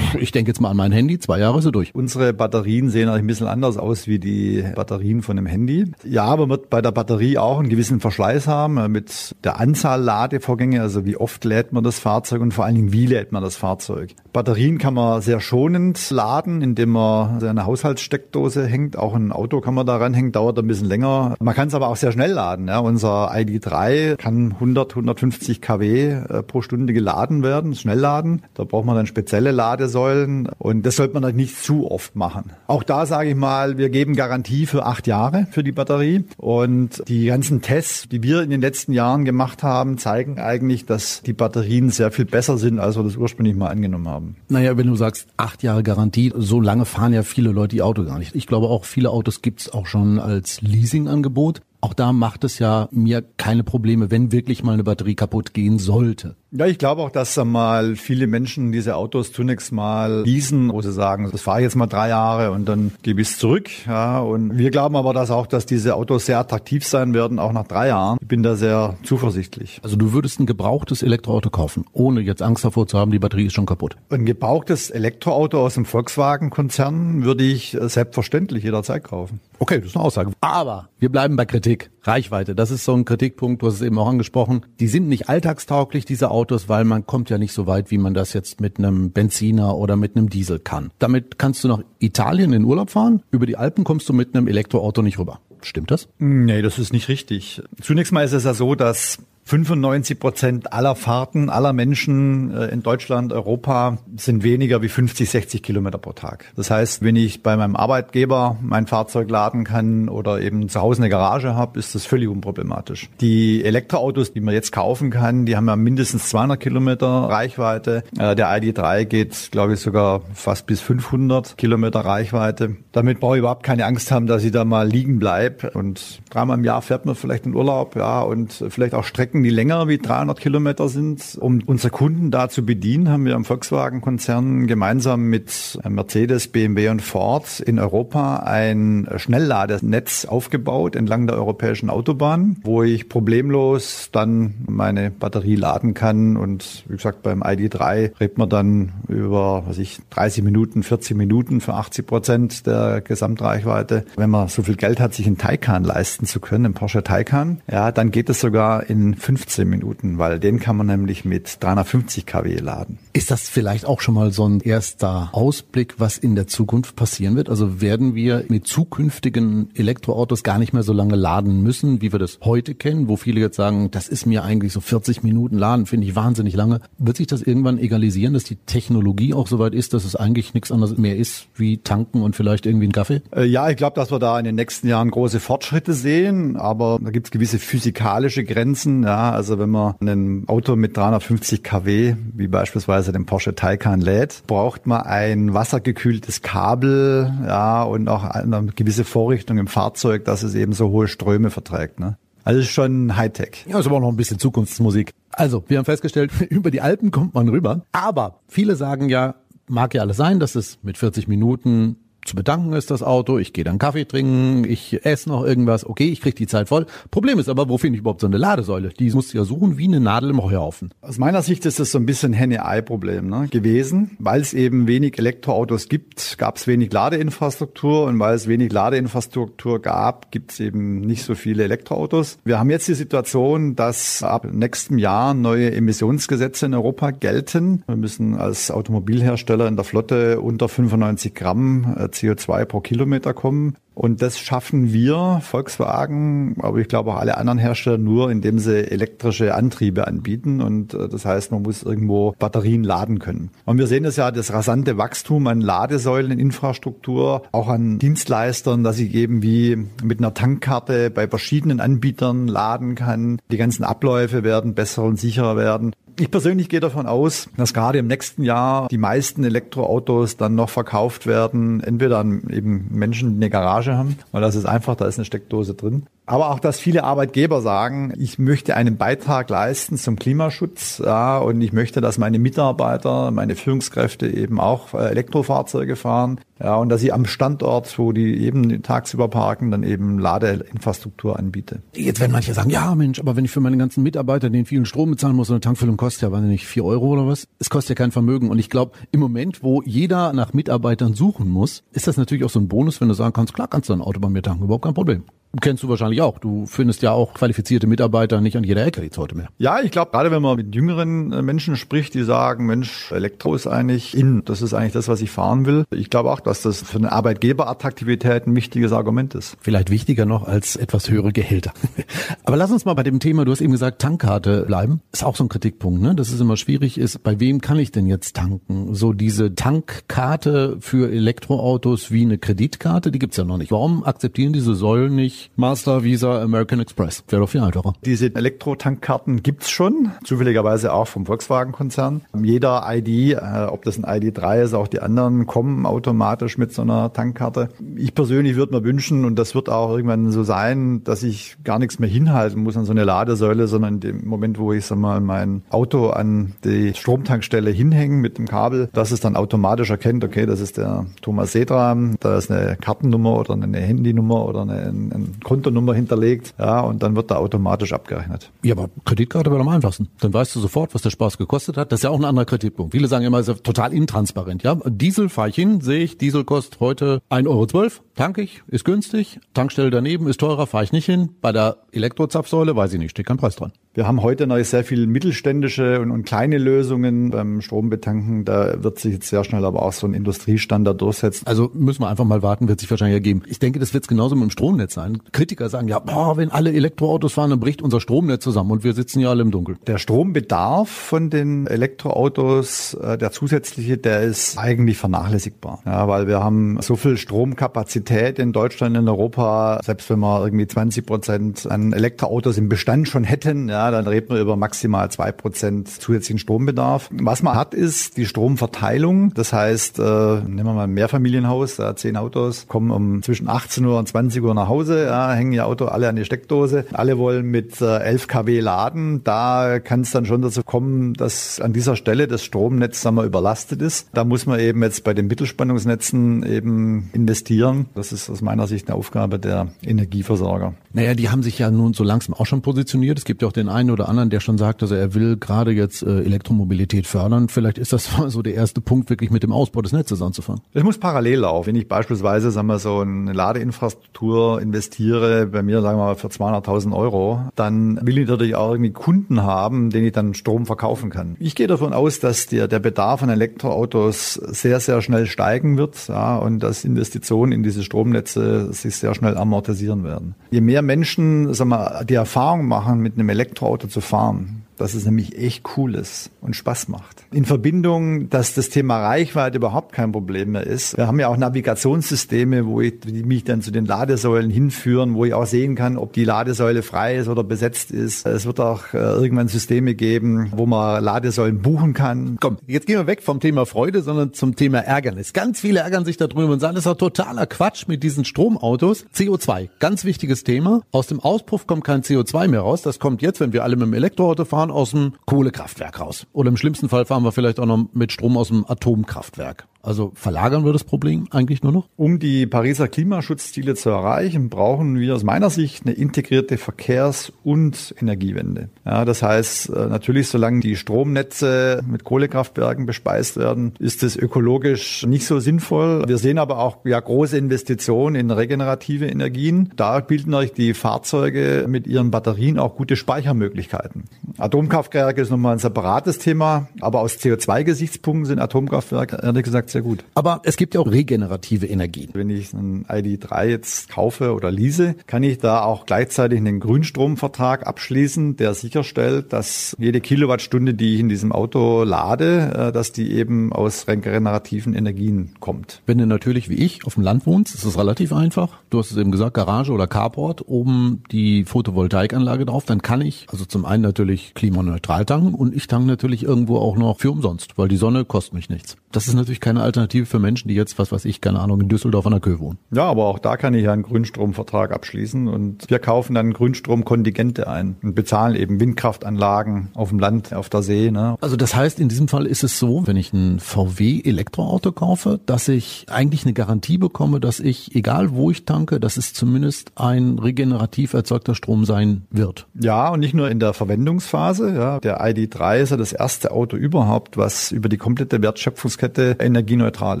Ich 0.18 0.30
denke 0.30 0.50
jetzt 0.50 0.60
mal 0.60 0.70
an 0.70 0.76
mein 0.76 0.92
Handy, 0.92 1.18
zwei 1.18 1.38
Jahre 1.38 1.62
sie 1.62 1.72
durch. 1.72 1.94
Unsere 1.94 2.32
Batterien 2.32 2.90
sehen 2.90 3.08
eigentlich 3.08 3.22
ein 3.22 3.26
bisschen 3.26 3.46
anders 3.46 3.76
aus 3.76 4.06
wie 4.06 4.18
die 4.18 4.64
Batterien 4.74 5.22
von 5.22 5.38
einem 5.38 5.46
Handy. 5.46 5.90
Ja, 6.04 6.24
aber 6.24 6.46
man 6.46 6.58
wird 6.58 6.70
bei 6.70 6.82
der 6.82 6.92
Batterie 6.92 7.38
auch 7.38 7.58
einen 7.58 7.68
gewissen 7.68 8.00
Verschleiß 8.00 8.46
haben 8.46 8.76
äh, 8.76 8.88
mit 8.88 9.34
der 9.42 9.58
Anzahl 9.58 10.00
Ladevorgänge, 10.00 10.80
also 10.80 11.04
wie 11.04 11.16
oft 11.16 11.44
lädt 11.44 11.72
man 11.72 11.82
das 11.82 11.98
Fahrzeug 11.98 12.42
und 12.42 12.52
vor 12.52 12.64
allen 12.64 12.74
Dingen 12.74 12.92
wie 12.92 13.06
lädt 13.06 13.32
man 13.32 13.42
das 13.42 13.56
Fahrzeug. 13.56 14.14
Batterien 14.32 14.78
kann 14.78 14.94
man 14.94 15.22
sehr 15.22 15.40
schonend 15.40 16.10
laden, 16.10 16.62
indem 16.62 16.90
man 16.90 17.42
eine 17.42 17.66
Haushaltssteckdose 17.66 18.66
hängt. 18.66 18.96
Auch 18.96 19.14
ein 19.14 19.32
Auto 19.32 19.60
kann 19.60 19.74
man 19.74 19.86
da 19.86 19.96
ranhängen, 19.96 20.32
dauert 20.32 20.58
ein 20.58 20.66
bisschen 20.66 20.86
länger. 20.86 21.34
Man 21.40 21.54
kann 21.54 21.68
es 21.68 21.74
aber 21.74 21.88
auch 21.88 21.96
sehr 21.96 22.12
schnell 22.12 22.32
laden. 22.32 22.68
Ja. 22.68 22.80
Unser 22.80 23.32
ID3 23.32 24.16
kann 24.16 24.52
100, 24.52 24.92
150 24.92 25.60
kW 25.60 26.42
pro 26.46 26.62
Stunde 26.62 26.92
geladen 26.92 27.42
werden, 27.42 27.74
schnell 27.74 27.93
Schnellladen. 27.94 28.42
Da 28.54 28.64
braucht 28.64 28.84
man 28.84 28.96
dann 28.96 29.06
spezielle 29.06 29.52
Ladesäulen 29.52 30.48
und 30.58 30.84
das 30.84 30.96
sollte 30.96 31.14
man 31.14 31.22
dann 31.22 31.36
nicht 31.36 31.56
zu 31.56 31.90
oft 31.90 32.16
machen. 32.16 32.50
Auch 32.66 32.82
da 32.82 33.06
sage 33.06 33.30
ich 33.30 33.36
mal, 33.36 33.78
wir 33.78 33.88
geben 33.88 34.16
Garantie 34.16 34.66
für 34.66 34.84
acht 34.84 35.06
Jahre 35.06 35.46
für 35.50 35.62
die 35.62 35.72
Batterie 35.72 36.24
und 36.36 37.02
die 37.08 37.26
ganzen 37.26 37.62
Tests, 37.62 38.08
die 38.08 38.22
wir 38.22 38.42
in 38.42 38.50
den 38.50 38.60
letzten 38.60 38.92
Jahren 38.92 39.24
gemacht 39.24 39.62
haben, 39.62 39.98
zeigen 39.98 40.38
eigentlich, 40.38 40.86
dass 40.86 41.22
die 41.22 41.32
Batterien 41.32 41.90
sehr 41.90 42.10
viel 42.10 42.24
besser 42.24 42.58
sind, 42.58 42.78
als 42.78 42.96
wir 42.96 43.04
das 43.04 43.16
ursprünglich 43.16 43.56
mal 43.56 43.68
angenommen 43.68 44.08
haben. 44.08 44.36
Naja, 44.48 44.76
wenn 44.76 44.88
du 44.88 44.96
sagst 44.96 45.28
acht 45.36 45.62
Jahre 45.62 45.82
Garantie, 45.82 46.32
so 46.36 46.60
lange 46.60 46.84
fahren 46.84 47.12
ja 47.12 47.22
viele 47.22 47.50
Leute 47.50 47.76
die 47.76 47.82
Auto 47.82 48.04
gar 48.04 48.18
nicht. 48.18 48.34
Ich 48.34 48.46
glaube 48.46 48.66
auch, 48.68 48.84
viele 48.84 49.10
Autos 49.10 49.40
gibt 49.40 49.60
es 49.60 49.72
auch 49.72 49.86
schon 49.86 50.18
als 50.18 50.60
Leasingangebot. 50.60 51.62
auch 51.84 51.92
da 51.92 52.14
macht 52.14 52.44
es 52.44 52.58
ja 52.58 52.88
mir 52.92 53.22
keine 53.36 53.62
Probleme, 53.62 54.10
wenn 54.10 54.32
wirklich 54.32 54.64
mal 54.64 54.72
eine 54.72 54.84
Batterie 54.84 55.14
kaputt 55.14 55.52
gehen 55.52 55.78
sollte. 55.78 56.34
Ja, 56.56 56.66
ich 56.66 56.78
glaube 56.78 57.02
auch, 57.02 57.10
dass 57.10 57.36
mal 57.36 57.96
viele 57.96 58.28
Menschen 58.28 58.70
diese 58.70 58.94
Autos 58.94 59.32
zunächst 59.32 59.72
mal 59.72 60.22
leasen, 60.22 60.72
wo 60.72 60.80
sie 60.82 60.92
sagen, 60.92 61.28
das 61.32 61.42
fahre 61.42 61.58
ich 61.58 61.64
jetzt 61.64 61.74
mal 61.74 61.88
drei 61.88 62.10
Jahre 62.10 62.52
und 62.52 62.66
dann 62.66 62.92
gebe 63.02 63.20
ich 63.20 63.28
es 63.30 63.38
zurück. 63.38 63.68
Ja, 63.88 64.20
und 64.20 64.56
wir 64.56 64.70
glauben 64.70 64.94
aber, 64.94 65.12
dass 65.12 65.32
auch, 65.32 65.48
dass 65.48 65.66
diese 65.66 65.96
Autos 65.96 66.26
sehr 66.26 66.38
attraktiv 66.38 66.86
sein 66.86 67.12
werden, 67.12 67.40
auch 67.40 67.50
nach 67.50 67.66
drei 67.66 67.88
Jahren. 67.88 68.18
Ich 68.20 68.28
bin 68.28 68.44
da 68.44 68.54
sehr 68.54 68.96
zuversichtlich. 69.02 69.80
Also 69.82 69.96
du 69.96 70.12
würdest 70.12 70.38
ein 70.38 70.46
gebrauchtes 70.46 71.02
Elektroauto 71.02 71.50
kaufen, 71.50 71.86
ohne 71.92 72.20
jetzt 72.20 72.40
Angst 72.40 72.64
davor 72.64 72.86
zu 72.86 72.98
haben, 73.00 73.10
die 73.10 73.18
Batterie 73.18 73.46
ist 73.46 73.54
schon 73.54 73.66
kaputt. 73.66 73.96
Ein 74.10 74.24
gebrauchtes 74.24 74.90
Elektroauto 74.90 75.60
aus 75.60 75.74
dem 75.74 75.86
Volkswagen-Konzern 75.86 77.24
würde 77.24 77.42
ich 77.42 77.76
selbstverständlich 77.80 78.62
jederzeit 78.62 79.02
kaufen. 79.02 79.40
Okay, 79.58 79.78
das 79.80 79.88
ist 79.88 79.96
eine 79.96 80.04
Aussage. 80.04 80.30
Aber 80.40 80.88
wir 81.00 81.08
bleiben 81.08 81.34
bei 81.34 81.46
Kritik. 81.46 81.90
Reichweite, 82.06 82.54
das 82.54 82.70
ist 82.70 82.84
so 82.84 82.94
ein 82.94 83.04
Kritikpunkt, 83.04 83.62
du 83.62 83.66
hast 83.66 83.74
es 83.74 83.82
eben 83.82 83.98
auch 83.98 84.08
angesprochen. 84.08 84.62
Die 84.80 84.88
sind 84.88 85.08
nicht 85.08 85.28
alltagstauglich, 85.28 86.04
diese 86.04 86.30
Autos, 86.30 86.68
weil 86.68 86.84
man 86.84 87.06
kommt 87.06 87.30
ja 87.30 87.38
nicht 87.38 87.52
so 87.52 87.66
weit, 87.66 87.90
wie 87.90 87.98
man 87.98 88.14
das 88.14 88.32
jetzt 88.32 88.60
mit 88.60 88.78
einem 88.78 89.10
Benziner 89.10 89.76
oder 89.76 89.96
mit 89.96 90.16
einem 90.16 90.28
Diesel 90.28 90.58
kann. 90.58 90.90
Damit 90.98 91.38
kannst 91.38 91.64
du 91.64 91.68
nach 91.68 91.80
Italien 91.98 92.52
in 92.52 92.64
Urlaub 92.64 92.90
fahren. 92.90 93.22
Über 93.30 93.46
die 93.46 93.56
Alpen 93.56 93.84
kommst 93.84 94.08
du 94.08 94.12
mit 94.12 94.34
einem 94.34 94.48
Elektroauto 94.48 95.02
nicht 95.02 95.18
rüber. 95.18 95.40
Stimmt 95.62 95.90
das? 95.90 96.08
Nee, 96.18 96.60
das 96.60 96.78
ist 96.78 96.92
nicht 96.92 97.08
richtig. 97.08 97.62
Zunächst 97.80 98.12
mal 98.12 98.24
ist 98.24 98.32
es 98.32 98.44
ja 98.44 98.52
so, 98.52 98.74
dass 98.74 99.18
95 99.46 100.18
Prozent 100.18 100.72
aller 100.72 100.94
Fahrten 100.94 101.50
aller 101.50 101.74
Menschen 101.74 102.54
äh, 102.54 102.66
in 102.66 102.82
Deutschland, 102.82 103.32
Europa 103.32 103.98
sind 104.16 104.42
weniger 104.42 104.80
wie 104.80 104.88
50, 104.88 105.28
60 105.28 105.62
Kilometer 105.62 105.98
pro 105.98 106.12
Tag. 106.12 106.46
Das 106.56 106.70
heißt, 106.70 107.02
wenn 107.02 107.14
ich 107.16 107.42
bei 107.42 107.56
meinem 107.56 107.76
Arbeitgeber 107.76 108.56
mein 108.62 108.86
Fahrzeug 108.86 109.28
laden 109.28 109.64
kann 109.64 110.08
oder 110.08 110.40
eben 110.40 110.68
zu 110.68 110.80
Hause 110.80 111.02
eine 111.02 111.10
Garage 111.10 111.54
habe, 111.54 111.78
ist 111.78 111.94
das 111.94 112.06
völlig 112.06 112.28
unproblematisch. 112.28 113.10
Die 113.20 113.64
Elektroautos, 113.64 114.32
die 114.32 114.40
man 114.40 114.54
jetzt 114.54 114.72
kaufen 114.72 115.10
kann, 115.10 115.44
die 115.44 115.56
haben 115.56 115.68
ja 115.68 115.76
mindestens 115.76 116.30
200 116.30 116.58
Kilometer 116.58 117.06
Reichweite. 117.06 118.04
Äh, 118.18 118.34
der 118.34 118.48
ID3 118.48 119.04
geht, 119.04 119.50
glaube 119.50 119.74
ich, 119.74 119.80
sogar 119.80 120.22
fast 120.32 120.66
bis 120.66 120.80
500 120.80 121.58
Kilometer 121.58 122.00
Reichweite. 122.00 122.76
Damit 122.92 123.20
brauche 123.20 123.36
ich 123.36 123.40
überhaupt 123.40 123.62
keine 123.62 123.84
Angst 123.84 124.10
haben, 124.10 124.26
dass 124.26 124.42
ich 124.42 124.52
da 124.52 124.64
mal 124.64 124.88
liegen 124.88 125.18
bleibe. 125.18 125.70
Und 125.70 126.22
dreimal 126.30 126.58
im 126.58 126.64
Jahr 126.64 126.80
fährt 126.80 127.04
man 127.04 127.14
vielleicht 127.14 127.44
in 127.44 127.54
Urlaub, 127.54 127.94
ja, 127.96 128.22
und 128.22 128.64
vielleicht 128.70 128.94
auch 128.94 129.04
Strecken 129.04 129.33
Strecken, 129.34 129.42
die 129.42 129.50
länger 129.50 129.88
wie 129.88 129.98
300 129.98 130.38
Kilometer 130.38 130.88
sind. 130.88 131.36
Um 131.40 131.60
unsere 131.66 131.90
Kunden 131.90 132.30
da 132.30 132.48
zu 132.48 132.64
bedienen, 132.64 133.08
haben 133.08 133.24
wir 133.24 133.34
im 133.34 133.44
Volkswagen-Konzern 133.44 134.68
gemeinsam 134.68 135.24
mit 135.24 135.78
Mercedes, 135.88 136.48
BMW 136.48 136.88
und 136.90 137.02
Ford 137.02 137.58
in 137.58 137.80
Europa 137.80 138.36
ein 138.36 139.08
Schnellladenetz 139.16 140.24
aufgebaut 140.26 140.94
entlang 140.94 141.26
der 141.26 141.36
europäischen 141.36 141.90
Autobahn, 141.90 142.58
wo 142.62 142.84
ich 142.84 143.08
problemlos 143.08 144.10
dann 144.12 144.54
meine 144.68 145.10
Batterie 145.10 145.56
laden 145.56 145.94
kann. 145.94 146.36
Und 146.36 146.84
wie 146.86 146.96
gesagt, 146.96 147.22
beim 147.22 147.42
ID3 147.42 148.12
redet 148.20 148.38
man 148.38 148.48
dann 148.48 148.92
über, 149.08 149.64
was 149.66 149.78
ich, 149.78 149.98
30 150.10 150.44
Minuten, 150.44 150.84
40 150.84 151.16
Minuten 151.16 151.60
für 151.60 151.74
80 151.74 152.06
Prozent 152.06 152.66
der 152.66 153.00
Gesamtreichweite. 153.00 154.04
Wenn 154.16 154.30
man 154.30 154.46
so 154.46 154.62
viel 154.62 154.76
Geld 154.76 155.00
hat, 155.00 155.12
sich 155.14 155.26
einen 155.26 155.38
Taycan 155.38 155.82
leisten 155.82 156.26
zu 156.26 156.38
können, 156.38 156.66
einen 156.66 156.74
Porsche 156.74 157.02
Taycan, 157.02 157.60
ja, 157.70 157.90
dann 157.90 158.12
geht 158.12 158.30
es 158.30 158.40
sogar 158.40 158.88
in 158.88 159.14
15 159.24 159.66
Minuten, 159.66 160.18
weil 160.18 160.38
den 160.38 160.60
kann 160.60 160.76
man 160.76 160.86
nämlich 160.86 161.24
mit 161.24 161.56
350 161.60 162.26
kW 162.26 162.56
laden. 162.56 162.98
Ist 163.14 163.30
das 163.30 163.48
vielleicht 163.48 163.86
auch 163.86 164.02
schon 164.02 164.14
mal 164.14 164.32
so 164.32 164.46
ein 164.46 164.60
erster 164.60 165.30
Ausblick, 165.32 165.94
was 165.96 166.18
in 166.18 166.34
der 166.34 166.46
Zukunft 166.46 166.94
passieren 166.94 167.34
wird? 167.34 167.48
Also 167.48 167.80
werden 167.80 168.14
wir 168.14 168.44
mit 168.48 168.66
zukünftigen 168.66 169.70
Elektroautos 169.74 170.42
gar 170.42 170.58
nicht 170.58 170.74
mehr 170.74 170.82
so 170.82 170.92
lange 170.92 171.16
laden 171.16 171.62
müssen, 171.62 172.02
wie 172.02 172.12
wir 172.12 172.18
das 172.18 172.38
heute 172.44 172.74
kennen, 172.74 173.08
wo 173.08 173.16
viele 173.16 173.40
jetzt 173.40 173.56
sagen, 173.56 173.90
das 173.90 174.08
ist 174.08 174.26
mir 174.26 174.44
eigentlich 174.44 174.74
so 174.74 174.80
40 174.80 175.22
Minuten 175.22 175.56
laden, 175.56 175.86
finde 175.86 176.06
ich 176.06 176.14
wahnsinnig 176.14 176.54
lange. 176.54 176.80
Wird 176.98 177.16
sich 177.16 177.26
das 177.26 177.40
irgendwann 177.40 177.78
egalisieren, 177.78 178.34
dass 178.34 178.44
die 178.44 178.56
Technologie 178.56 179.32
auch 179.32 179.46
so 179.46 179.58
weit 179.58 179.74
ist, 179.74 179.94
dass 179.94 180.04
es 180.04 180.16
eigentlich 180.16 180.52
nichts 180.52 180.70
anderes 180.70 180.98
mehr 180.98 181.16
ist 181.16 181.46
wie 181.54 181.78
tanken 181.78 182.20
und 182.20 182.36
vielleicht 182.36 182.66
irgendwie 182.66 182.84
einen 182.84 182.92
Kaffee? 182.92 183.22
Äh, 183.34 183.46
ja, 183.46 183.70
ich 183.70 183.76
glaube, 183.78 183.96
dass 183.96 184.10
wir 184.10 184.18
da 184.18 184.38
in 184.38 184.44
den 184.44 184.56
nächsten 184.56 184.86
Jahren 184.86 185.10
große 185.10 185.40
Fortschritte 185.40 185.94
sehen, 185.94 186.56
aber 186.56 186.98
da 187.02 187.08
gibt 187.10 187.28
es 187.28 187.30
gewisse 187.30 187.58
physikalische 187.58 188.44
Grenzen. 188.44 189.04
Ja, 189.04 189.13
ja, 189.14 189.30
also 189.30 189.58
wenn 189.60 189.70
man 189.70 189.94
ein 190.00 190.44
Auto 190.48 190.74
mit 190.74 190.96
350 190.96 191.62
kW, 191.62 192.16
wie 192.34 192.48
beispielsweise 192.48 193.12
den 193.12 193.26
Porsche 193.26 193.54
Taycan 193.54 194.00
lädt, 194.00 194.42
braucht 194.48 194.86
man 194.86 195.02
ein 195.02 195.54
wassergekühltes 195.54 196.42
Kabel, 196.42 197.32
ja, 197.46 197.84
und 197.84 198.08
auch 198.08 198.24
eine 198.24 198.66
gewisse 198.74 199.04
Vorrichtung 199.04 199.58
im 199.58 199.68
Fahrzeug, 199.68 200.24
dass 200.24 200.42
es 200.42 200.56
eben 200.56 200.72
so 200.72 200.88
hohe 200.90 201.06
Ströme 201.06 201.50
verträgt, 201.50 202.00
ne? 202.00 202.16
Also 202.42 202.62
schon 202.62 203.16
Hightech. 203.16 203.64
Ja, 203.68 203.78
ist 203.78 203.86
aber 203.86 203.96
auch 203.96 204.00
noch 204.00 204.08
ein 204.08 204.16
bisschen 204.16 204.38
Zukunftsmusik. 204.38 205.12
Also, 205.30 205.64
wir 205.68 205.78
haben 205.78 205.84
festgestellt, 205.84 206.32
über 206.50 206.70
die 206.70 206.80
Alpen 206.80 207.10
kommt 207.10 207.34
man 207.34 207.48
rüber. 207.48 207.82
Aber 207.92 208.40
viele 208.48 208.74
sagen 208.74 209.08
ja, 209.08 209.36
mag 209.68 209.94
ja 209.94 210.02
alles 210.02 210.16
sein, 210.16 210.40
dass 210.40 210.56
es 210.56 210.78
mit 210.82 210.98
40 210.98 211.28
Minuten 211.28 211.96
zu 212.24 212.36
bedanken 212.36 212.72
ist 212.72 212.90
das 212.90 213.02
Auto, 213.02 213.38
ich 213.38 213.52
gehe 213.52 213.64
dann 213.64 213.78
Kaffee 213.78 214.06
trinken, 214.06 214.64
ich 214.64 215.04
esse 215.04 215.28
noch 215.28 215.44
irgendwas, 215.44 215.84
okay, 215.84 216.08
ich 216.08 216.20
kriege 216.20 216.36
die 216.36 216.46
Zeit 216.46 216.68
voll. 216.68 216.86
Problem 217.10 217.38
ist 217.38 217.48
aber, 217.48 217.68
wo 217.68 217.78
finde 217.78 217.96
ich 217.96 218.00
überhaupt 218.00 218.20
so 218.20 218.26
eine 218.26 218.38
Ladesäule? 218.38 218.90
Die 218.90 219.10
muss 219.10 219.32
ja 219.32 219.44
suchen 219.44 219.78
wie 219.78 219.86
eine 219.86 220.00
Nadel 220.00 220.30
im 220.30 220.42
Heuhaufen. 220.42 220.90
Aus 221.02 221.18
meiner 221.18 221.42
Sicht 221.42 221.66
ist 221.66 221.80
das 221.80 221.90
so 221.90 221.98
ein 221.98 222.06
bisschen 222.06 222.32
Henne-Ei-Problem 222.32 223.28
ne, 223.28 223.48
gewesen. 223.50 224.16
Weil 224.18 224.40
es 224.40 224.54
eben 224.54 224.86
wenig 224.86 225.18
Elektroautos 225.18 225.88
gibt, 225.88 226.38
gab 226.38 226.56
es 226.56 226.66
wenig 226.66 226.92
Ladeinfrastruktur 226.92 228.06
und 228.06 228.18
weil 228.18 228.34
es 228.34 228.48
wenig 228.48 228.72
Ladeinfrastruktur 228.72 229.82
gab, 229.82 230.30
gibt 230.30 230.52
es 230.52 230.60
eben 230.60 231.00
nicht 231.00 231.24
so 231.24 231.34
viele 231.34 231.64
Elektroautos. 231.64 232.38
Wir 232.44 232.58
haben 232.58 232.70
jetzt 232.70 232.88
die 232.88 232.94
Situation, 232.94 233.76
dass 233.76 234.22
ab 234.22 234.48
nächstem 234.50 234.98
Jahr 234.98 235.34
neue 235.34 235.72
Emissionsgesetze 235.72 236.66
in 236.66 236.74
Europa 236.74 237.10
gelten. 237.10 237.82
Wir 237.86 237.96
müssen 237.96 238.34
als 238.34 238.70
Automobilhersteller 238.70 239.68
in 239.68 239.76
der 239.76 239.84
Flotte 239.84 240.40
unter 240.40 240.68
95 240.68 241.34
Gramm 241.34 241.94
äh, 241.98 242.10
CO2 242.14 242.64
pro 242.64 242.80
Kilometer 242.80 243.34
kommen. 243.34 243.76
Und 243.94 244.22
das 244.22 244.40
schaffen 244.40 244.92
wir, 244.92 245.40
Volkswagen, 245.42 246.56
aber 246.60 246.78
ich 246.78 246.88
glaube 246.88 247.12
auch 247.12 247.16
alle 247.16 247.38
anderen 247.38 247.58
Hersteller 247.58 247.96
nur, 247.96 248.30
indem 248.30 248.58
sie 248.58 248.90
elektrische 248.90 249.54
Antriebe 249.54 250.08
anbieten. 250.08 250.60
Und 250.60 250.94
äh, 250.94 251.08
das 251.08 251.24
heißt, 251.24 251.52
man 251.52 251.62
muss 251.62 251.84
irgendwo 251.84 252.34
Batterien 252.38 252.82
laden 252.82 253.20
können. 253.20 253.50
Und 253.64 253.78
wir 253.78 253.86
sehen 253.86 254.04
es 254.04 254.16
ja, 254.16 254.32
das 254.32 254.52
rasante 254.52 254.98
Wachstum 254.98 255.46
an 255.46 255.60
Ladesäuleninfrastruktur, 255.60 257.44
auch 257.52 257.68
an 257.68 257.98
Dienstleistern, 257.98 258.82
dass 258.82 258.98
ich 258.98 259.14
eben 259.14 259.42
wie 259.42 259.76
mit 260.02 260.18
einer 260.18 260.34
Tankkarte 260.34 261.10
bei 261.10 261.28
verschiedenen 261.28 261.78
Anbietern 261.78 262.48
laden 262.48 262.96
kann. 262.96 263.38
Die 263.52 263.56
ganzen 263.56 263.84
Abläufe 263.84 264.42
werden 264.42 264.74
besser 264.74 265.04
und 265.04 265.20
sicherer 265.20 265.56
werden. 265.56 265.92
Ich 266.16 266.30
persönlich 266.30 266.68
gehe 266.68 266.78
davon 266.78 267.06
aus, 267.06 267.48
dass 267.56 267.74
gerade 267.74 267.98
im 267.98 268.06
nächsten 268.06 268.44
Jahr 268.44 268.86
die 268.88 268.98
meisten 268.98 269.42
Elektroautos 269.42 270.36
dann 270.36 270.54
noch 270.54 270.70
verkauft 270.70 271.26
werden, 271.26 271.82
entweder 271.82 272.18
an 272.18 272.44
eben 272.50 272.86
Menschen, 272.90 273.30
die 273.30 273.36
eine 273.36 273.50
Garage 273.50 273.96
haben, 273.96 274.16
weil 274.30 274.40
das 274.40 274.54
ist 274.54 274.64
einfach, 274.64 274.94
da 274.94 275.06
ist 275.06 275.18
eine 275.18 275.24
Steckdose 275.24 275.74
drin, 275.74 276.06
aber 276.26 276.50
auch, 276.50 276.58
dass 276.58 276.80
viele 276.80 277.04
Arbeitgeber 277.04 277.60
sagen, 277.60 278.12
ich 278.16 278.38
möchte 278.38 278.76
einen 278.76 278.96
Beitrag 278.96 279.50
leisten 279.50 279.98
zum 279.98 280.16
Klimaschutz 280.16 281.02
ja, 281.04 281.36
und 281.38 281.60
ich 281.60 281.72
möchte, 281.72 282.00
dass 282.00 282.16
meine 282.16 282.38
Mitarbeiter, 282.38 283.30
meine 283.30 283.56
Führungskräfte 283.56 284.26
eben 284.26 284.58
auch 284.58 284.94
äh, 284.94 285.08
Elektrofahrzeuge 285.08 285.96
fahren. 285.96 286.40
Ja, 286.58 286.76
und 286.76 286.88
dass 286.88 287.02
ich 287.02 287.12
am 287.12 287.26
Standort, 287.26 287.98
wo 287.98 288.12
die 288.12 288.38
eben 288.44 288.82
tagsüber 288.82 289.28
parken, 289.28 289.70
dann 289.70 289.82
eben 289.82 290.18
Ladeinfrastruktur 290.18 291.38
anbiete. 291.38 291.82
Jetzt 291.94 292.20
werden 292.20 292.32
manche 292.32 292.54
sagen, 292.54 292.70
ja 292.70 292.94
Mensch, 292.94 293.18
aber 293.18 293.36
wenn 293.36 293.44
ich 293.44 293.50
für 293.50 293.60
meine 293.60 293.76
ganzen 293.76 294.02
Mitarbeiter 294.02 294.48
den 294.48 294.64
vielen 294.64 294.86
Strom 294.86 295.10
bezahlen 295.10 295.36
muss, 295.36 295.48
so 295.48 295.52
eine 295.54 295.60
Tankfüllung 295.60 295.96
kostet 295.96 296.22
ja, 296.22 296.32
weiß 296.32 296.40
nicht, 296.42 296.66
vier 296.66 296.84
Euro 296.84 297.08
oder 297.08 297.26
was? 297.26 297.48
Es 297.58 297.68
kostet 297.68 297.98
ja 297.98 298.02
kein 298.02 298.12
Vermögen. 298.12 298.48
Und 298.48 298.58
ich 298.58 298.70
glaube, 298.70 298.92
im 299.10 299.20
Moment, 299.20 299.62
wo 299.62 299.82
jeder 299.82 300.32
nach 300.32 300.54
Mitarbeitern 300.54 301.12
suchen 301.12 301.50
muss, 301.50 301.82
ist 301.92 302.06
das 302.06 302.16
natürlich 302.16 302.44
auch 302.44 302.50
so 302.50 302.60
ein 302.60 302.68
Bonus, 302.68 303.00
wenn 303.00 303.08
du 303.08 303.14
sagen 303.14 303.34
kannst, 303.34 303.52
klar 303.52 303.68
kannst 303.68 303.90
du 303.90 303.92
ein 303.92 304.00
Auto 304.00 304.20
bei 304.20 304.28
mir 304.30 304.42
tanken, 304.42 304.64
überhaupt 304.64 304.84
kein 304.84 304.94
Problem 304.94 305.24
kennst 305.60 305.82
du 305.82 305.88
wahrscheinlich 305.88 306.22
auch. 306.22 306.38
Du 306.38 306.66
findest 306.66 307.02
ja 307.02 307.12
auch 307.12 307.34
qualifizierte 307.34 307.86
Mitarbeiter 307.86 308.40
nicht 308.40 308.56
an 308.56 308.64
jeder 308.64 308.84
Ecke 308.84 309.02
jetzt 309.02 309.18
heute 309.18 309.36
mehr. 309.36 309.48
Ja, 309.58 309.80
ich 309.80 309.90
glaube, 309.90 310.10
gerade 310.10 310.30
wenn 310.30 310.42
man 310.42 310.56
mit 310.56 310.74
jüngeren 310.74 311.32
äh, 311.32 311.42
Menschen 311.42 311.76
spricht, 311.76 312.14
die 312.14 312.22
sagen, 312.22 312.66
Mensch, 312.66 313.12
Elektro 313.12 313.54
ist 313.54 313.66
eigentlich 313.66 314.16
in, 314.16 314.44
das 314.44 314.62
ist 314.62 314.74
eigentlich 314.74 314.92
das, 314.92 315.08
was 315.08 315.20
ich 315.20 315.30
fahren 315.30 315.66
will. 315.66 315.84
Ich 315.90 316.10
glaube 316.10 316.30
auch, 316.30 316.40
dass 316.40 316.62
das 316.62 316.82
für 316.82 316.98
eine 316.98 317.12
Arbeitgeberattraktivität 317.12 318.46
ein 318.46 318.56
wichtiges 318.56 318.92
Argument 318.92 319.34
ist. 319.34 319.56
Vielleicht 319.60 319.90
wichtiger 319.90 320.26
noch 320.26 320.46
als 320.46 320.76
etwas 320.76 321.10
höhere 321.10 321.32
Gehälter. 321.32 321.72
Aber 322.44 322.56
lass 322.56 322.70
uns 322.70 322.84
mal 322.84 322.94
bei 322.94 323.02
dem 323.02 323.20
Thema, 323.20 323.44
du 323.44 323.52
hast 323.52 323.60
eben 323.60 323.72
gesagt, 323.72 324.00
Tankkarte 324.00 324.62
bleiben. 324.62 325.00
Ist 325.12 325.24
auch 325.24 325.36
so 325.36 325.44
ein 325.44 325.48
Kritikpunkt, 325.48 326.00
ne? 326.00 326.14
Dass 326.14 326.30
es 326.30 326.40
immer 326.40 326.56
schwierig 326.56 326.98
ist, 326.98 327.22
bei 327.22 327.40
wem 327.40 327.60
kann 327.60 327.78
ich 327.78 327.92
denn 327.92 328.06
jetzt 328.06 328.36
tanken? 328.36 328.94
So 328.94 329.12
diese 329.12 329.54
Tankkarte 329.54 330.76
für 330.80 331.10
Elektroautos 331.10 332.10
wie 332.10 332.22
eine 332.22 332.38
Kreditkarte, 332.38 333.10
die 333.10 333.18
gibt's 333.18 333.36
ja 333.36 333.44
noch 333.44 333.58
nicht. 333.58 333.70
Warum 333.70 334.04
akzeptieren 334.04 334.52
diese 334.52 334.74
Säulen 334.74 335.14
nicht 335.14 335.43
Master, 335.56 336.04
Visa, 336.04 336.42
American 336.42 336.80
Express. 336.80 337.24
Wäre 337.28 337.42
doch 337.42 337.48
viel 337.48 337.60
einfacher. 337.60 337.94
Diese 338.04 338.34
Elektrotankkarten 338.34 339.42
gibt's 339.42 339.70
schon, 339.70 340.10
zufälligerweise 340.24 340.92
auch 340.92 341.06
vom 341.06 341.26
Volkswagen-Konzern. 341.26 342.22
Jeder 342.42 342.84
ID, 342.86 343.34
äh, 343.34 343.66
ob 343.68 343.84
das 343.84 344.02
ein 344.02 344.04
ID3 344.04 344.62
ist, 344.62 344.74
auch 344.74 344.88
die 344.88 345.00
anderen 345.00 345.46
kommen 345.46 345.86
automatisch 345.86 346.58
mit 346.58 346.72
so 346.72 346.82
einer 346.82 347.12
Tankkarte. 347.12 347.68
Ich 347.96 348.14
persönlich 348.14 348.56
würde 348.56 348.74
mir 348.76 348.84
wünschen, 348.84 349.24
und 349.24 349.38
das 349.38 349.54
wird 349.54 349.68
auch 349.68 349.94
irgendwann 349.94 350.30
so 350.30 350.42
sein, 350.42 351.02
dass 351.04 351.22
ich 351.22 351.56
gar 351.64 351.78
nichts 351.78 351.98
mehr 351.98 352.08
hinhalten 352.08 352.62
muss 352.62 352.76
an 352.76 352.84
so 352.84 352.92
eine 352.92 353.04
Ladesäule, 353.04 353.66
sondern 353.66 353.94
in 353.94 354.00
dem 354.00 354.26
Moment, 354.26 354.58
wo 354.58 354.72
ich 354.72 354.86
sag 354.86 354.98
mal 354.98 355.20
mein 355.20 355.62
Auto 355.70 356.10
an 356.10 356.54
die 356.64 356.94
Stromtankstelle 356.94 357.70
hinhängen 357.70 358.20
mit 358.20 358.38
dem 358.38 358.46
Kabel, 358.46 358.88
dass 358.92 359.10
es 359.10 359.20
dann 359.20 359.36
automatisch 359.36 359.90
erkennt, 359.90 360.24
okay, 360.24 360.46
das 360.46 360.60
ist 360.60 360.76
der 360.76 361.06
Thomas 361.22 361.52
Sedra, 361.52 361.96
da 362.20 362.38
ist 362.38 362.50
eine 362.50 362.76
Kartennummer 362.76 363.38
oder 363.38 363.54
eine 363.54 363.78
Handynummer 363.78 364.44
oder 364.46 364.62
eine, 364.62 364.82
eine 364.82 365.26
Kontonummer 365.42 365.94
hinterlegt, 365.94 366.54
ja, 366.58 366.80
und 366.80 367.02
dann 367.02 367.16
wird 367.16 367.30
da 367.30 367.36
automatisch 367.36 367.92
abgerechnet. 367.92 368.50
Ja, 368.62 368.74
aber 368.74 368.90
Kreditkarte 369.04 369.50
wäre 369.50 369.60
am 369.60 369.68
einfachsten. 369.68 370.08
Dann 370.20 370.32
weißt 370.32 370.54
du 370.56 370.60
sofort, 370.60 370.94
was 370.94 371.02
der 371.02 371.10
Spaß 371.10 371.38
gekostet 371.38 371.76
hat. 371.76 371.92
Das 371.92 372.00
ist 372.00 372.04
ja 372.04 372.10
auch 372.10 372.18
ein 372.18 372.24
anderer 372.24 372.44
Kritikpunkt. 372.44 372.92
Viele 372.92 373.08
sagen 373.08 373.24
immer, 373.24 373.38
es 373.38 373.48
ist 373.48 373.64
total 373.64 373.92
intransparent. 373.92 374.62
Ja, 374.62 374.76
Diesel 374.86 375.28
fahre 375.28 375.48
ich 375.48 375.54
hin, 375.54 375.80
sehe 375.80 376.04
ich, 376.04 376.18
Diesel 376.18 376.44
kostet 376.44 376.80
heute 376.80 377.20
1,12 377.30 377.48
Euro, 377.48 377.90
tanke 378.14 378.42
ich, 378.42 378.62
ist 378.68 378.84
günstig. 378.84 379.40
Tankstelle 379.54 379.90
daneben 379.90 380.28
ist 380.28 380.40
teurer, 380.40 380.66
fahre 380.66 380.84
ich 380.84 380.92
nicht 380.92 381.06
hin. 381.06 381.30
Bei 381.40 381.52
der 381.52 381.78
Elektrozapfsäule 381.92 382.76
weiß 382.76 382.92
ich 382.92 382.98
nicht, 382.98 383.10
steht 383.10 383.26
kein 383.26 383.36
Preis 383.36 383.56
dran. 383.56 383.72
Wir 383.94 384.08
haben 384.08 384.22
heute 384.22 384.48
noch 384.48 384.58
sehr 384.64 384.82
viel 384.82 385.06
mittelständische 385.06 386.00
und, 386.00 386.10
und 386.10 386.24
kleine 386.24 386.58
Lösungen 386.58 387.30
beim 387.30 387.60
Strombetanken. 387.60 388.44
Da 388.44 388.82
wird 388.82 388.98
sich 388.98 389.12
jetzt 389.12 389.28
sehr 389.28 389.44
schnell 389.44 389.64
aber 389.64 389.82
auch 389.82 389.92
so 389.92 390.08
ein 390.08 390.14
Industriestandard 390.14 391.00
durchsetzen. 391.00 391.46
Also 391.46 391.70
müssen 391.74 392.02
wir 392.02 392.08
einfach 392.08 392.24
mal 392.24 392.42
warten, 392.42 392.66
wird 392.66 392.80
sich 392.80 392.90
wahrscheinlich 392.90 393.14
ergeben. 393.14 393.42
Ich 393.46 393.60
denke, 393.60 393.78
das 393.78 393.94
wird 393.94 394.02
es 394.04 394.08
genauso 394.08 394.34
mit 394.34 394.42
dem 394.42 394.50
Stromnetz 394.50 394.94
sein. 394.94 395.22
Kritiker 395.32 395.68
sagen 395.68 395.88
ja, 395.88 395.98
boah, 395.98 396.36
wenn 396.36 396.50
alle 396.50 396.72
Elektroautos 396.72 397.32
fahren, 397.32 397.50
dann 397.50 397.60
bricht 397.60 397.82
unser 397.82 398.00
Stromnetz 398.00 398.42
zusammen 398.42 398.70
und 398.70 398.84
wir 398.84 398.92
sitzen 398.92 399.20
ja 399.20 399.30
alle 399.30 399.42
im 399.42 399.50
Dunkeln. 399.50 399.78
Der 399.86 399.98
Strombedarf 399.98 400.88
von 400.88 401.30
den 401.30 401.66
Elektroautos, 401.66 402.94
äh, 402.94 403.18
der 403.18 403.32
zusätzliche, 403.32 403.98
der 403.98 404.22
ist 404.22 404.58
eigentlich 404.58 404.98
vernachlässigbar. 404.98 405.80
Ja, 405.84 406.08
weil 406.08 406.26
wir 406.26 406.42
haben 406.42 406.78
so 406.80 406.96
viel 406.96 407.16
Stromkapazität 407.16 408.38
in 408.38 408.52
Deutschland, 408.52 408.96
in 408.96 409.08
Europa, 409.08 409.80
selbst 409.84 410.08
wenn 410.10 410.20
wir 410.20 410.44
irgendwie 410.44 410.66
20 410.66 411.06
Prozent 411.06 411.70
an 411.70 411.92
Elektroautos 411.92 412.58
im 412.58 412.68
Bestand 412.68 413.08
schon 413.08 413.24
hätten, 413.24 413.68
ja, 413.68 413.90
dann 413.90 414.06
reden 414.06 414.34
wir 414.34 414.40
über 414.40 414.56
maximal 414.56 415.10
zwei 415.10 415.32
Prozent 415.32 415.88
zusätzlichen 415.88 416.38
Strombedarf. 416.38 417.08
Was 417.12 417.42
man 417.42 417.56
hat, 417.56 417.74
ist 417.74 418.16
die 418.16 418.26
Stromverteilung. 418.26 419.32
Das 419.34 419.52
heißt, 419.52 419.98
äh, 419.98 420.02
nehmen 420.02 420.64
wir 420.64 420.74
mal 420.74 420.84
ein 420.84 420.94
Mehrfamilienhaus, 420.94 421.78
ja, 421.78 421.96
zehn 421.96 422.16
Autos, 422.16 422.66
kommen 422.68 422.90
um 422.90 423.22
zwischen 423.22 423.48
18 423.48 423.84
Uhr 423.84 423.98
und 423.98 424.08
20 424.08 424.42
Uhr 424.42 424.54
nach 424.54 424.68
Hause, 424.68 425.06
ja, 425.14 425.32
hängen 425.32 425.52
ihr 425.52 425.66
Auto 425.66 425.86
alle 425.86 426.08
an 426.08 426.16
die 426.16 426.24
Steckdose. 426.24 426.86
Alle 426.92 427.18
wollen 427.18 427.46
mit 427.46 427.80
äh, 427.80 427.98
11 427.98 428.28
kW 428.28 428.60
laden. 428.60 429.22
Da 429.24 429.78
kann 429.78 430.00
es 430.00 430.10
dann 430.10 430.26
schon 430.26 430.42
dazu 430.42 430.62
kommen, 430.62 431.14
dass 431.14 431.60
an 431.60 431.72
dieser 431.72 431.96
Stelle 431.96 432.26
das 432.26 432.42
Stromnetz 432.42 433.00
sagen 433.00 433.16
wir, 433.16 433.24
überlastet 433.24 433.80
ist. 433.82 434.08
Da 434.12 434.24
muss 434.24 434.46
man 434.46 434.58
eben 434.58 434.82
jetzt 434.82 435.04
bei 435.04 435.14
den 435.14 435.26
Mittelspannungsnetzen 435.26 436.44
eben 436.44 437.10
investieren. 437.12 437.86
Das 437.94 438.12
ist 438.12 438.28
aus 438.28 438.42
meiner 438.42 438.66
Sicht 438.66 438.88
eine 438.88 438.96
Aufgabe 438.96 439.38
der 439.38 439.68
Energieversorger. 439.82 440.74
Naja, 440.92 441.14
die 441.14 441.28
haben 441.28 441.42
sich 441.42 441.58
ja 441.58 441.70
nun 441.70 441.94
so 441.94 442.04
langsam 442.04 442.34
auch 442.34 442.46
schon 442.46 442.62
positioniert. 442.62 443.18
Es 443.18 443.24
gibt 443.24 443.42
ja 443.42 443.48
auch 443.48 443.52
den 443.52 443.68
einen 443.68 443.90
oder 443.90 444.08
anderen, 444.08 444.30
der 444.30 444.40
schon 444.40 444.58
sagt, 444.58 444.82
also 444.82 444.94
er 444.94 445.14
will 445.14 445.36
gerade 445.36 445.72
jetzt 445.72 446.02
äh, 446.02 446.22
Elektromobilität 446.22 447.06
fördern. 447.06 447.48
Vielleicht 447.48 447.78
ist 447.78 447.92
das 447.92 448.10
so 448.28 448.42
der 448.42 448.54
erste 448.54 448.80
Punkt, 448.80 449.10
wirklich 449.10 449.30
mit 449.30 449.42
dem 449.42 449.52
Ausbau 449.52 449.82
des 449.82 449.92
Netzes 449.92 450.22
anzufangen. 450.22 450.62
Es 450.72 450.82
muss 450.82 450.98
parallel 450.98 451.40
laufen. 451.40 451.68
Wenn 451.68 451.76
ich 451.76 451.88
beispielsweise, 451.88 452.50
sagen 452.50 452.66
wir 452.66 452.78
so, 452.78 453.00
eine 453.00 453.32
Ladeinfrastruktur 453.32 454.60
investiere, 454.60 454.93
bei 454.98 455.62
mir 455.62 455.80
sagen 455.82 455.98
wir 455.98 456.04
mal 456.04 456.16
für 456.16 456.28
200.000 456.28 456.94
Euro, 456.94 457.40
dann 457.56 457.98
will 458.02 458.18
ich 458.18 458.28
natürlich 458.28 458.54
auch 458.54 458.72
irgendwie 458.72 458.92
Kunden 458.92 459.42
haben, 459.42 459.90
denen 459.90 460.06
ich 460.06 460.12
dann 460.12 460.34
Strom 460.34 460.66
verkaufen 460.66 461.10
kann. 461.10 461.36
Ich 461.38 461.54
gehe 461.54 461.66
davon 461.66 461.92
aus, 461.92 462.20
dass 462.20 462.46
der, 462.46 462.68
der 462.68 462.78
Bedarf 462.78 463.22
an 463.22 463.28
Elektroautos 463.28 464.34
sehr, 464.34 464.80
sehr 464.80 465.02
schnell 465.02 465.26
steigen 465.26 465.78
wird 465.78 466.08
ja, 466.08 466.36
und 466.36 466.60
dass 466.60 466.84
Investitionen 466.84 467.52
in 467.52 467.62
diese 467.62 467.82
Stromnetze 467.82 468.72
sich 468.72 468.96
sehr 468.96 469.14
schnell 469.14 469.36
amortisieren 469.36 470.04
werden. 470.04 470.34
Je 470.50 470.60
mehr 470.60 470.82
Menschen 470.82 471.52
sagen 471.54 471.70
wir, 471.70 472.04
die 472.04 472.14
Erfahrung 472.14 472.66
machen, 472.66 473.00
mit 473.00 473.14
einem 473.14 473.28
Elektroauto 473.28 473.86
zu 473.86 474.00
fahren, 474.00 474.63
dass 474.76 474.94
es 474.94 475.04
nämlich 475.04 475.38
echt 475.38 475.64
cool 475.76 475.94
ist 475.94 476.30
und 476.40 476.54
Spaß 476.54 476.88
macht. 476.88 477.24
In 477.32 477.44
Verbindung, 477.44 478.28
dass 478.30 478.54
das 478.54 478.68
Thema 478.68 479.00
Reichweite 479.00 479.56
überhaupt 479.56 479.92
kein 479.92 480.12
Problem 480.12 480.52
mehr 480.52 480.66
ist. 480.66 480.96
Wir 480.96 481.06
haben 481.06 481.18
ja 481.18 481.28
auch 481.28 481.36
Navigationssysteme, 481.36 482.66
wo 482.66 482.80
ich, 482.80 483.00
die 483.00 483.22
mich 483.22 483.44
dann 483.44 483.62
zu 483.62 483.70
den 483.70 483.86
Ladesäulen 483.86 484.50
hinführen, 484.50 485.14
wo 485.14 485.24
ich 485.24 485.34
auch 485.34 485.46
sehen 485.46 485.74
kann, 485.74 485.96
ob 485.96 486.12
die 486.12 486.24
Ladesäule 486.24 486.82
frei 486.82 487.16
ist 487.16 487.28
oder 487.28 487.44
besetzt 487.44 487.90
ist. 487.90 488.26
Es 488.26 488.46
wird 488.46 488.60
auch 488.60 488.92
äh, 488.92 488.98
irgendwann 488.98 489.48
Systeme 489.48 489.94
geben, 489.94 490.52
wo 490.54 490.66
man 490.66 491.02
Ladesäulen 491.02 491.62
buchen 491.62 491.94
kann. 491.94 492.36
Komm, 492.40 492.58
jetzt 492.66 492.86
gehen 492.86 492.98
wir 492.98 493.06
weg 493.06 493.22
vom 493.22 493.40
Thema 493.40 493.66
Freude, 493.66 494.02
sondern 494.02 494.32
zum 494.32 494.56
Thema 494.56 494.78
Ärgernis. 494.78 495.32
Ganz 495.32 495.60
viele 495.60 495.80
ärgern 495.80 496.04
sich 496.04 496.16
darüber 496.16 496.52
und 496.52 496.60
sagen, 496.60 496.74
das 496.74 496.86
ist 496.86 496.90
doch 496.90 496.96
totaler 496.96 497.46
Quatsch 497.46 497.86
mit 497.88 498.02
diesen 498.02 498.24
Stromautos. 498.24 499.06
CO2, 499.14 499.68
ganz 499.78 500.04
wichtiges 500.04 500.44
Thema. 500.44 500.82
Aus 500.90 501.06
dem 501.06 501.20
Auspuff 501.20 501.66
kommt 501.66 501.84
kein 501.84 502.02
CO2 502.02 502.48
mehr 502.48 502.60
raus. 502.60 502.82
Das 502.82 502.98
kommt 502.98 503.22
jetzt, 503.22 503.40
wenn 503.40 503.52
wir 503.52 503.64
alle 503.64 503.76
mit 503.76 503.86
dem 503.86 503.94
Elektroauto 503.94 504.44
fahren, 504.44 504.63
aus 504.70 504.90
dem 504.90 505.14
Kohlekraftwerk 505.26 506.00
raus. 506.00 506.26
Oder 506.32 506.48
im 506.48 506.56
schlimmsten 506.56 506.88
Fall 506.88 507.04
fahren 507.04 507.22
wir 507.22 507.32
vielleicht 507.32 507.60
auch 507.60 507.66
noch 507.66 507.86
mit 507.92 508.12
Strom 508.12 508.36
aus 508.36 508.48
dem 508.48 508.64
Atomkraftwerk. 508.68 509.66
Also 509.84 510.12
verlagern 510.14 510.64
wir 510.64 510.72
das 510.72 510.82
Problem 510.82 511.28
eigentlich 511.30 511.62
nur 511.62 511.72
noch? 511.72 511.88
Um 511.96 512.18
die 512.18 512.46
Pariser 512.46 512.88
Klimaschutzziele 512.88 513.74
zu 513.74 513.90
erreichen, 513.90 514.48
brauchen 514.48 514.98
wir 514.98 515.14
aus 515.14 515.24
meiner 515.24 515.50
Sicht 515.50 515.84
eine 515.84 515.94
integrierte 515.94 516.56
Verkehrs- 516.56 517.32
und 517.42 517.94
Energiewende. 518.00 518.70
Ja, 518.86 519.04
das 519.04 519.22
heißt, 519.22 519.68
äh, 519.68 519.86
natürlich, 519.86 520.28
solange 520.28 520.60
die 520.60 520.76
Stromnetze 520.76 521.82
mit 521.86 522.04
Kohlekraftwerken 522.04 522.86
bespeist 522.86 523.36
werden, 523.36 523.74
ist 523.78 524.02
es 524.02 524.16
ökologisch 524.16 525.04
nicht 525.06 525.26
so 525.26 525.38
sinnvoll. 525.38 526.04
Wir 526.06 526.16
sehen 526.16 526.38
aber 526.38 526.58
auch 526.58 526.78
ja, 526.84 526.98
große 526.98 527.36
Investitionen 527.36 528.16
in 528.16 528.30
regenerative 528.30 529.06
Energien. 529.06 529.70
Da 529.76 530.00
bilden 530.00 530.32
euch 530.32 530.52
die 530.52 530.72
Fahrzeuge 530.72 531.66
mit 531.68 531.86
ihren 531.86 532.10
Batterien 532.10 532.58
auch 532.58 532.76
gute 532.76 532.96
Speichermöglichkeiten. 532.96 534.04
Atomkraftwerke 534.38 535.20
ist 535.20 535.30
nochmal 535.30 535.52
ein 535.52 535.58
separates 535.58 536.18
Thema, 536.18 536.68
aber 536.80 537.00
aus 537.00 537.16
CO2-Gesichtspunkten 537.16 538.24
sind 538.24 538.38
Atomkraftwerke 538.38 539.18
ehrlich 539.22 539.44
gesagt 539.44 539.73
sehr 539.74 539.82
gut. 539.82 540.04
Aber 540.14 540.40
es 540.44 540.56
gibt 540.56 540.74
ja 540.74 540.80
auch 540.80 540.90
regenerative 540.90 541.66
Energien. 541.66 542.10
Wenn 542.14 542.30
ich 542.30 542.54
einen 542.54 542.86
ID3 542.86 543.48
jetzt 543.48 543.90
kaufe 543.90 544.32
oder 544.32 544.50
lease, 544.50 544.94
kann 545.06 545.22
ich 545.22 545.38
da 545.38 545.62
auch 545.62 545.84
gleichzeitig 545.84 546.38
einen 546.38 546.60
Grünstromvertrag 546.60 547.66
abschließen, 547.66 548.36
der 548.36 548.54
sicherstellt, 548.54 549.32
dass 549.32 549.76
jede 549.78 550.00
Kilowattstunde, 550.00 550.74
die 550.74 550.94
ich 550.94 551.00
in 551.00 551.08
diesem 551.08 551.32
Auto 551.32 551.82
lade, 551.82 552.68
äh, 552.68 552.72
dass 552.72 552.92
die 552.92 553.12
eben 553.12 553.52
aus 553.52 553.86
regenerativen 553.88 554.74
Energien 554.74 555.34
kommt. 555.40 555.82
Wenn 555.86 555.98
du 555.98 556.06
natürlich 556.06 556.48
wie 556.48 556.54
ich 556.54 556.86
auf 556.86 556.94
dem 556.94 557.02
Land 557.02 557.26
wohnst, 557.26 557.54
ist 557.54 557.64
es 557.64 557.76
relativ 557.76 558.12
einfach. 558.12 558.60
Du 558.70 558.78
hast 558.78 558.92
es 558.92 558.96
eben 558.96 559.10
gesagt, 559.10 559.34
Garage 559.34 559.72
oder 559.72 559.86
Carport, 559.86 560.46
oben 560.46 561.02
die 561.10 561.44
Photovoltaikanlage 561.44 562.46
drauf, 562.46 562.64
dann 562.64 562.80
kann 562.80 563.00
ich 563.00 563.26
also 563.30 563.44
zum 563.44 563.64
einen 563.64 563.82
natürlich 563.82 564.34
klimaneutral 564.34 565.04
tanken 565.04 565.34
und 565.34 565.54
ich 565.54 565.66
tanke 565.66 565.88
natürlich 565.88 566.22
irgendwo 566.22 566.58
auch 566.58 566.76
noch 566.76 567.00
für 567.00 567.10
umsonst, 567.10 567.58
weil 567.58 567.68
die 567.68 567.76
Sonne 567.76 568.04
kostet 568.04 568.34
mich 568.34 568.48
nichts. 568.48 568.76
Das 568.92 569.08
ist 569.08 569.14
natürlich 569.14 569.40
keine 569.40 569.63
Alternative 569.64 570.06
für 570.06 570.18
Menschen, 570.18 570.48
die 570.48 570.54
jetzt, 570.54 570.78
was 570.78 570.92
weiß 570.92 571.04
ich, 571.04 571.20
keine 571.20 571.40
Ahnung, 571.40 571.60
in 571.60 571.68
Düsseldorf 571.68 572.06
an 572.06 572.12
der 572.12 572.20
Köhe 572.20 572.38
wohnen. 572.38 572.58
Ja, 572.72 572.84
aber 572.84 573.06
auch 573.06 573.18
da 573.18 573.36
kann 573.36 573.54
ich 573.54 573.64
ja 573.64 573.72
einen 573.72 573.82
Grünstromvertrag 573.82 574.72
abschließen 574.72 575.28
und 575.28 575.68
wir 575.68 575.78
kaufen 575.78 576.14
dann 576.14 576.32
Grünstromkontingente 576.32 577.48
ein 577.48 577.76
und 577.82 577.94
bezahlen 577.94 578.36
eben 578.36 578.60
Windkraftanlagen 578.60 579.70
auf 579.74 579.88
dem 579.88 579.98
Land, 579.98 580.32
auf 580.32 580.48
der 580.48 580.62
See. 580.62 580.90
Ne? 580.90 581.16
Also 581.20 581.36
das 581.36 581.54
heißt, 581.54 581.80
in 581.80 581.88
diesem 581.88 582.08
Fall 582.08 582.26
ist 582.26 582.44
es 582.44 582.58
so, 582.58 582.86
wenn 582.86 582.96
ich 582.96 583.12
ein 583.12 583.40
VW 583.40 584.00
Elektroauto 584.04 584.72
kaufe, 584.72 585.20
dass 585.26 585.48
ich 585.48 585.86
eigentlich 585.88 586.24
eine 586.24 586.34
Garantie 586.34 586.78
bekomme, 586.78 587.20
dass 587.20 587.40
ich, 587.40 587.74
egal 587.74 588.12
wo 588.12 588.30
ich 588.30 588.44
tanke, 588.44 588.80
dass 588.80 588.96
es 588.96 589.12
zumindest 589.12 589.72
ein 589.76 590.18
regenerativ 590.18 590.92
erzeugter 590.92 591.34
Strom 591.34 591.64
sein 591.64 592.02
wird. 592.10 592.46
Ja, 592.60 592.90
und 592.90 593.00
nicht 593.00 593.14
nur 593.14 593.30
in 593.30 593.40
der 593.40 593.54
Verwendungsphase. 593.54 594.54
Ja. 594.54 594.80
Der 594.80 595.00
ID3 595.00 595.60
ist 595.60 595.70
ja 595.70 595.76
das 595.76 595.92
erste 595.92 596.30
Auto 596.30 596.56
überhaupt, 596.56 597.16
was 597.16 597.52
über 597.52 597.68
die 597.68 597.76
komplette 597.76 598.22
Wertschöpfungskette 598.22 599.16
energieneutral 599.54 600.00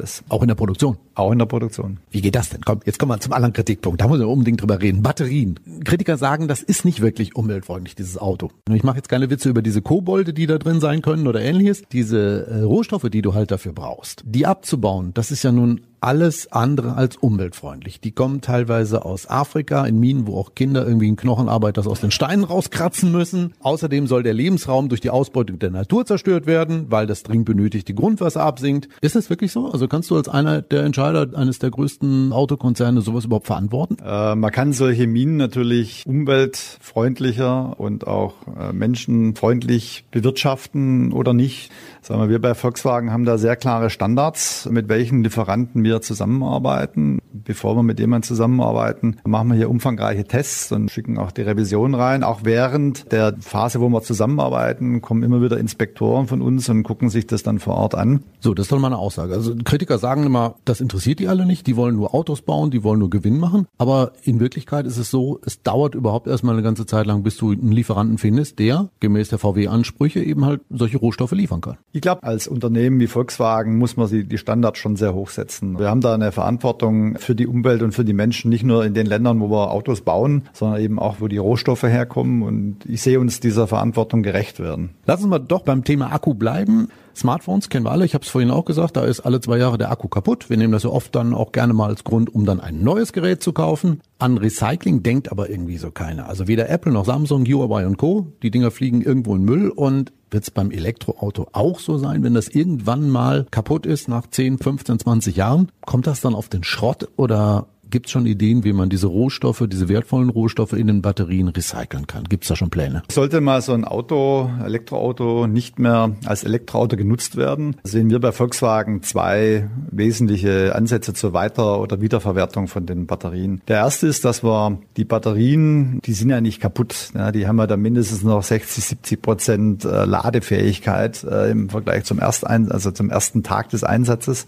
ist. 0.00 0.22
Auch 0.28 0.42
in 0.42 0.48
der 0.48 0.54
Produktion. 0.54 0.96
Auch 1.14 1.32
in 1.32 1.38
der 1.38 1.46
Produktion. 1.46 1.98
Wie 2.10 2.20
geht 2.20 2.34
das 2.34 2.50
denn? 2.50 2.60
Komm, 2.64 2.80
jetzt 2.84 2.98
kommen 2.98 3.12
wir 3.12 3.20
zum 3.20 3.32
anderen 3.32 3.52
Kritikpunkt. 3.52 4.00
Da 4.00 4.08
muss 4.08 4.18
man 4.18 4.28
unbedingt 4.28 4.60
drüber 4.60 4.80
reden. 4.80 5.02
Batterien. 5.02 5.60
Kritiker 5.84 6.16
sagen, 6.16 6.48
das 6.48 6.62
ist 6.62 6.84
nicht 6.84 7.00
wirklich 7.00 7.36
umweltfreundlich, 7.36 7.94
dieses 7.94 8.18
Auto. 8.18 8.50
Ich 8.72 8.82
mache 8.82 8.96
jetzt 8.96 9.08
keine 9.08 9.30
Witze 9.30 9.48
über 9.48 9.62
diese 9.62 9.80
Kobolde, 9.80 10.32
die 10.32 10.46
da 10.46 10.58
drin 10.58 10.80
sein 10.80 11.02
können 11.02 11.26
oder 11.26 11.40
ähnliches. 11.40 11.82
Diese 11.92 12.46
äh, 12.46 12.62
Rohstoffe, 12.62 13.08
die 13.10 13.22
du 13.22 13.34
halt 13.34 13.50
dafür 13.50 13.72
brauchst, 13.72 14.22
die 14.26 14.46
abzubauen, 14.46 15.12
das 15.14 15.30
ist 15.30 15.42
ja 15.44 15.52
nun 15.52 15.80
alles 16.04 16.52
andere 16.52 16.96
als 16.96 17.16
umweltfreundlich. 17.16 17.98
Die 17.98 18.12
kommen 18.12 18.42
teilweise 18.42 19.06
aus 19.06 19.28
Afrika 19.28 19.86
in 19.86 19.98
Minen, 19.98 20.26
wo 20.26 20.36
auch 20.36 20.54
Kinder 20.54 20.86
irgendwie 20.86 21.08
in 21.08 21.16
Knochenarbeit 21.16 21.78
das 21.78 21.86
aus 21.86 22.02
den 22.02 22.10
Steinen 22.10 22.44
rauskratzen 22.44 23.10
müssen. 23.10 23.54
Außerdem 23.60 24.06
soll 24.06 24.22
der 24.22 24.34
Lebensraum 24.34 24.90
durch 24.90 25.00
die 25.00 25.08
Ausbeutung 25.08 25.58
der 25.58 25.70
Natur 25.70 26.04
zerstört 26.04 26.46
werden, 26.46 26.90
weil 26.90 27.06
das 27.06 27.22
dringend 27.22 27.46
benötigte 27.46 27.94
Grundwasser 27.94 28.42
absinkt. 28.42 28.88
Ist 29.00 29.16
das 29.16 29.30
wirklich 29.30 29.50
so? 29.50 29.70
Also 29.70 29.88
kannst 29.88 30.10
du 30.10 30.16
als 30.16 30.28
einer 30.28 30.60
der 30.60 30.84
Entscheider 30.84 31.38
eines 31.38 31.58
der 31.58 31.70
größten 31.70 32.34
Autokonzerne 32.34 33.00
sowas 33.00 33.24
überhaupt 33.24 33.46
verantworten? 33.46 33.96
Äh, 34.04 34.34
man 34.34 34.50
kann 34.50 34.74
solche 34.74 35.06
Minen 35.06 35.38
natürlich 35.38 36.04
umweltfreundlicher 36.06 37.80
und 37.80 38.06
auch 38.06 38.34
äh, 38.58 38.74
menschenfreundlich 38.74 40.04
bewirtschaften 40.10 41.12
oder 41.12 41.32
nicht. 41.32 41.70
Sagen 42.06 42.20
wir, 42.20 42.28
wir 42.28 42.38
bei 42.38 42.52
Volkswagen 42.52 43.12
haben 43.12 43.24
da 43.24 43.38
sehr 43.38 43.56
klare 43.56 43.88
Standards, 43.88 44.68
mit 44.70 44.90
welchen 44.90 45.24
Lieferanten 45.24 45.82
wir 45.84 46.02
zusammenarbeiten. 46.02 47.18
Bevor 47.32 47.76
wir 47.76 47.82
mit 47.82 47.98
jemandem 47.98 48.28
zusammenarbeiten, 48.28 49.16
machen 49.24 49.48
wir 49.48 49.56
hier 49.56 49.70
umfangreiche 49.70 50.24
Tests 50.24 50.70
und 50.70 50.90
schicken 50.90 51.16
auch 51.16 51.32
die 51.32 51.40
Revision 51.40 51.94
rein. 51.94 52.22
Auch 52.22 52.40
während 52.44 53.10
der 53.10 53.34
Phase, 53.40 53.80
wo 53.80 53.88
wir 53.88 54.02
zusammenarbeiten, 54.02 55.00
kommen 55.00 55.22
immer 55.22 55.40
wieder 55.40 55.56
Inspektoren 55.56 56.26
von 56.26 56.42
uns 56.42 56.68
und 56.68 56.82
gucken 56.82 57.08
sich 57.08 57.26
das 57.26 57.42
dann 57.42 57.58
vor 57.58 57.76
Ort 57.76 57.94
an. 57.94 58.22
So, 58.38 58.52
das 58.52 58.66
ist 58.66 58.72
doch 58.72 58.78
mal 58.78 58.88
eine 58.88 58.98
Aussage. 58.98 59.32
Also 59.32 59.54
Kritiker 59.64 59.96
sagen 59.96 60.24
immer, 60.24 60.56
das 60.66 60.82
interessiert 60.82 61.20
die 61.20 61.28
alle 61.28 61.46
nicht, 61.46 61.66
die 61.66 61.74
wollen 61.74 61.96
nur 61.96 62.14
Autos 62.14 62.42
bauen, 62.42 62.70
die 62.70 62.84
wollen 62.84 62.98
nur 62.98 63.08
Gewinn 63.08 63.38
machen. 63.38 63.66
Aber 63.78 64.12
in 64.24 64.40
Wirklichkeit 64.40 64.86
ist 64.86 64.98
es 64.98 65.10
so, 65.10 65.40
es 65.46 65.62
dauert 65.62 65.94
überhaupt 65.94 66.26
erstmal 66.26 66.54
eine 66.54 66.62
ganze 66.62 66.84
Zeit 66.84 67.06
lang, 67.06 67.22
bis 67.22 67.38
du 67.38 67.52
einen 67.52 67.72
Lieferanten 67.72 68.18
findest, 68.18 68.58
der 68.58 68.90
gemäß 69.00 69.30
der 69.30 69.38
VW-Ansprüche 69.38 70.22
eben 70.22 70.44
halt 70.44 70.60
solche 70.68 70.98
Rohstoffe 70.98 71.32
liefern 71.32 71.62
kann. 71.62 71.78
Ich 71.96 72.00
glaube, 72.00 72.24
als 72.24 72.48
Unternehmen 72.48 72.98
wie 72.98 73.06
Volkswagen 73.06 73.78
muss 73.78 73.96
man 73.96 74.08
die 74.10 74.36
Standards 74.36 74.80
schon 74.80 74.96
sehr 74.96 75.14
hoch 75.14 75.28
setzen. 75.28 75.78
Wir 75.78 75.88
haben 75.88 76.00
da 76.00 76.12
eine 76.12 76.32
Verantwortung 76.32 77.16
für 77.18 77.36
die 77.36 77.46
Umwelt 77.46 77.82
und 77.82 77.92
für 77.92 78.04
die 78.04 78.12
Menschen, 78.12 78.48
nicht 78.48 78.64
nur 78.64 78.84
in 78.84 78.94
den 78.94 79.06
Ländern, 79.06 79.38
wo 79.38 79.48
wir 79.48 79.70
Autos 79.70 80.00
bauen, 80.00 80.48
sondern 80.52 80.80
eben 80.80 80.98
auch, 80.98 81.18
wo 81.20 81.28
die 81.28 81.36
Rohstoffe 81.36 81.84
herkommen. 81.84 82.42
Und 82.42 82.78
ich 82.84 83.00
sehe 83.00 83.20
uns 83.20 83.38
dieser 83.38 83.68
Verantwortung 83.68 84.24
gerecht 84.24 84.58
werden. 84.58 84.90
Lass 85.06 85.20
uns 85.20 85.30
mal 85.30 85.38
doch 85.38 85.62
beim 85.62 85.84
Thema 85.84 86.12
Akku 86.12 86.34
bleiben. 86.34 86.88
Smartphones 87.14 87.68
kennen 87.68 87.86
wir 87.86 87.92
alle, 87.92 88.04
ich 88.04 88.14
habe 88.14 88.24
es 88.24 88.28
vorhin 88.28 88.50
auch 88.50 88.64
gesagt, 88.64 88.96
da 88.96 89.04
ist 89.04 89.20
alle 89.20 89.40
zwei 89.40 89.58
Jahre 89.58 89.78
der 89.78 89.92
Akku 89.92 90.08
kaputt. 90.08 90.50
Wir 90.50 90.56
nehmen 90.56 90.72
das 90.72 90.82
so 90.82 90.92
oft 90.92 91.14
dann 91.14 91.32
auch 91.32 91.52
gerne 91.52 91.74
mal 91.74 91.90
als 91.90 92.02
Grund, 92.02 92.34
um 92.34 92.44
dann 92.44 92.58
ein 92.58 92.82
neues 92.82 93.12
Gerät 93.12 93.40
zu 93.40 93.52
kaufen. 93.52 94.00
An 94.18 94.36
Recycling 94.36 95.04
denkt 95.04 95.30
aber 95.30 95.48
irgendwie 95.48 95.76
so 95.76 95.92
keiner. 95.92 96.28
Also 96.28 96.48
weder 96.48 96.68
Apple 96.68 96.90
noch 96.90 97.04
Samsung, 97.04 97.44
Huawei 97.44 97.86
und 97.86 97.98
Co. 97.98 98.32
Die 98.42 98.50
Dinger 98.50 98.72
fliegen 98.72 99.00
irgendwo 99.00 99.36
in 99.36 99.44
Müll 99.44 99.68
und 99.68 100.12
wird 100.34 100.44
es 100.44 100.50
beim 100.50 100.70
Elektroauto 100.70 101.48
auch 101.52 101.78
so 101.78 101.96
sein, 101.96 102.22
wenn 102.22 102.34
das 102.34 102.48
irgendwann 102.48 103.08
mal 103.08 103.46
kaputt 103.50 103.86
ist 103.86 104.08
nach 104.08 104.26
10, 104.26 104.58
15, 104.58 104.98
20 104.98 105.36
Jahren? 105.36 105.72
Kommt 105.86 106.06
das 106.06 106.20
dann 106.20 106.34
auf 106.34 106.50
den 106.50 106.64
Schrott 106.64 107.08
oder 107.16 107.68
Gibt 107.94 108.06
es 108.06 108.10
schon 108.10 108.26
Ideen, 108.26 108.64
wie 108.64 108.72
man 108.72 108.88
diese 108.88 109.06
Rohstoffe, 109.06 109.62
diese 109.68 109.88
wertvollen 109.88 110.28
Rohstoffe 110.28 110.72
in 110.72 110.88
den 110.88 111.00
Batterien 111.00 111.46
recyceln 111.46 112.08
kann? 112.08 112.24
Gibt 112.24 112.42
es 112.42 112.48
da 112.48 112.56
schon 112.56 112.68
Pläne? 112.68 113.04
Sollte 113.08 113.40
mal 113.40 113.62
so 113.62 113.72
ein 113.72 113.84
Auto, 113.84 114.50
Elektroauto 114.64 115.46
nicht 115.46 115.78
mehr 115.78 116.10
als 116.24 116.42
Elektroauto 116.42 116.96
genutzt 116.96 117.36
werden, 117.36 117.76
sehen 117.84 118.10
wir 118.10 118.18
bei 118.18 118.32
Volkswagen 118.32 119.04
zwei 119.04 119.68
wesentliche 119.92 120.74
Ansätze 120.74 121.14
zur 121.14 121.34
Weiter- 121.34 121.78
oder 121.78 122.00
Wiederverwertung 122.00 122.66
von 122.66 122.84
den 122.84 123.06
Batterien. 123.06 123.62
Der 123.68 123.76
erste 123.76 124.08
ist, 124.08 124.24
dass 124.24 124.42
wir 124.42 124.76
die 124.96 125.04
Batterien, 125.04 126.00
die 126.04 126.14
sind 126.14 126.30
ja 126.30 126.40
nicht 126.40 126.58
kaputt. 126.58 127.12
Ja, 127.14 127.30
die 127.30 127.46
haben 127.46 127.60
ja 127.60 127.68
da 127.68 127.76
mindestens 127.76 128.24
noch 128.24 128.42
60, 128.42 128.86
70 128.86 129.22
Prozent 129.22 129.84
äh, 129.84 130.04
Ladefähigkeit 130.04 131.22
äh, 131.22 131.52
im 131.52 131.68
Vergleich 131.68 132.02
zum 132.02 132.18
ersten, 132.18 132.72
also 132.72 132.90
zum 132.90 133.10
ersten 133.10 133.44
Tag 133.44 133.68
des 133.68 133.84
Einsatzes. 133.84 134.46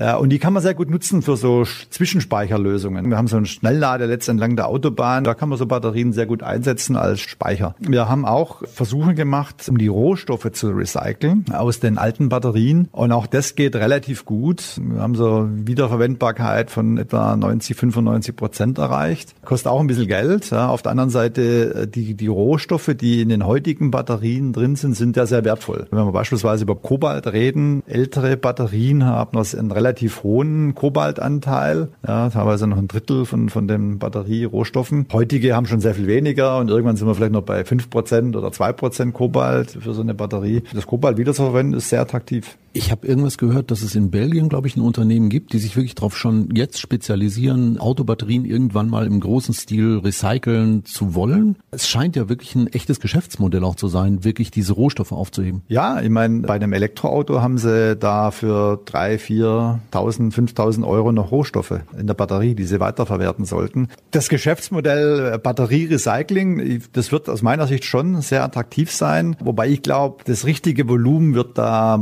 Ja, 0.00 0.16
und 0.16 0.30
die 0.30 0.38
kann 0.38 0.54
man 0.54 0.62
sehr 0.62 0.72
gut 0.72 0.88
nutzen 0.88 1.20
für 1.20 1.36
so 1.36 1.64
Zwischenspeicherlösungen. 1.90 3.10
Wir 3.10 3.18
haben 3.18 3.28
so 3.28 3.36
ein 3.36 3.44
Schnellladernetz 3.44 4.28
entlang 4.28 4.56
der 4.56 4.68
Autobahn. 4.68 5.24
Da 5.24 5.34
kann 5.34 5.50
man 5.50 5.58
so 5.58 5.66
Batterien 5.66 6.14
sehr 6.14 6.24
gut 6.24 6.42
einsetzen 6.42 6.96
als 6.96 7.20
Speicher. 7.20 7.74
Wir 7.80 8.08
haben 8.08 8.24
auch 8.24 8.62
Versuche 8.66 9.12
gemacht, 9.12 9.68
um 9.68 9.76
die 9.76 9.88
Rohstoffe 9.88 10.50
zu 10.52 10.70
recyceln 10.70 11.44
aus 11.52 11.80
den 11.80 11.98
alten 11.98 12.30
Batterien. 12.30 12.88
Und 12.92 13.12
auch 13.12 13.26
das 13.26 13.56
geht 13.56 13.76
relativ 13.76 14.24
gut. 14.24 14.80
Wir 14.80 15.02
haben 15.02 15.14
so 15.14 15.46
Wiederverwendbarkeit 15.52 16.70
von 16.70 16.96
etwa 16.96 17.36
90, 17.36 17.76
95 17.76 18.36
Prozent 18.36 18.78
erreicht. 18.78 19.34
Kostet 19.44 19.70
auch 19.70 19.80
ein 19.80 19.86
bisschen 19.86 20.08
Geld. 20.08 20.50
Auf 20.50 20.80
der 20.80 20.92
anderen 20.92 21.10
Seite, 21.10 21.86
die, 21.86 22.14
die 22.14 22.26
Rohstoffe, 22.26 22.94
die 22.98 23.20
in 23.20 23.28
den 23.28 23.44
heutigen 23.44 23.90
Batterien 23.90 24.54
drin 24.54 24.76
sind, 24.76 24.94
sind 24.94 25.18
ja 25.18 25.26
sehr 25.26 25.44
wertvoll. 25.44 25.88
Wenn 25.90 26.06
wir 26.06 26.12
beispielsweise 26.12 26.62
über 26.64 26.76
Kobalt 26.76 27.26
reden, 27.26 27.82
ältere 27.86 28.38
Batterien 28.38 29.04
haben 29.04 29.36
das 29.36 29.54
ein 29.54 29.70
relativ 29.70 29.89
relativ 29.90 30.22
hohen 30.22 30.74
Kobaltanteil, 30.76 31.88
ja, 32.06 32.30
teilweise 32.30 32.68
noch 32.68 32.78
ein 32.78 32.86
Drittel 32.86 33.26
von, 33.26 33.48
von 33.48 33.66
den 33.66 33.98
Batterierohstoffen. 33.98 35.06
Heutige 35.12 35.56
haben 35.56 35.66
schon 35.66 35.80
sehr 35.80 35.94
viel 35.94 36.06
weniger 36.06 36.58
und 36.58 36.70
irgendwann 36.70 36.96
sind 36.96 37.08
wir 37.08 37.14
vielleicht 37.16 37.32
noch 37.32 37.42
bei 37.42 37.64
fünf 37.64 37.90
Prozent 37.90 38.36
oder 38.36 38.52
zwei 38.52 38.72
Prozent 38.72 39.14
Kobalt 39.14 39.70
für 39.80 39.92
so 39.92 40.02
eine 40.02 40.14
Batterie. 40.14 40.62
Das 40.72 40.86
Kobalt 40.86 41.18
wiederzuverwenden 41.18 41.76
ist 41.76 41.88
sehr 41.88 42.00
attraktiv. 42.00 42.56
Ich 42.72 42.92
habe 42.92 43.04
irgendwas 43.04 43.36
gehört, 43.36 43.72
dass 43.72 43.82
es 43.82 43.96
in 43.96 44.12
Belgien, 44.12 44.48
glaube 44.48 44.68
ich, 44.68 44.76
ein 44.76 44.80
Unternehmen 44.80 45.28
gibt, 45.28 45.52
die 45.52 45.58
sich 45.58 45.76
wirklich 45.76 45.96
darauf 45.96 46.16
schon 46.16 46.50
jetzt 46.54 46.78
spezialisieren, 46.78 47.78
Autobatterien 47.78 48.44
irgendwann 48.44 48.88
mal 48.88 49.06
im 49.06 49.18
großen 49.18 49.54
Stil 49.54 49.98
recyceln 49.98 50.84
zu 50.84 51.16
wollen. 51.16 51.56
Es 51.72 51.88
scheint 51.88 52.14
ja 52.14 52.28
wirklich 52.28 52.54
ein 52.54 52.68
echtes 52.68 53.00
Geschäftsmodell 53.00 53.64
auch 53.64 53.74
zu 53.74 53.88
sein, 53.88 54.22
wirklich 54.22 54.52
diese 54.52 54.74
Rohstoffe 54.74 55.10
aufzuheben. 55.10 55.62
Ja, 55.66 56.00
ich 56.00 56.10
meine, 56.10 56.42
bei 56.42 56.54
einem 56.54 56.72
Elektroauto 56.72 57.42
haben 57.42 57.58
sie 57.58 57.96
da 57.96 58.30
für 58.30 58.80
drei, 58.84 59.18
vier, 59.18 59.80
1000, 59.86 60.32
5000 60.32 60.86
Euro 60.86 61.10
noch 61.10 61.32
Rohstoffe 61.32 61.80
in 61.98 62.06
der 62.06 62.14
Batterie, 62.14 62.54
die 62.54 62.64
sie 62.64 62.78
weiterverwerten 62.78 63.46
sollten. 63.46 63.88
Das 64.12 64.28
Geschäftsmodell 64.28 65.32
äh, 65.34 65.38
Batterierecycling, 65.38 66.84
das 66.92 67.10
wird 67.10 67.28
aus 67.28 67.42
meiner 67.42 67.66
Sicht 67.66 67.84
schon 67.84 68.22
sehr 68.22 68.44
attraktiv 68.44 68.92
sein, 68.92 69.34
wobei 69.40 69.68
ich 69.68 69.82
glaube, 69.82 70.22
das 70.24 70.46
richtige 70.46 70.88
Volumen 70.88 71.34
wird 71.34 71.58
da 71.58 71.96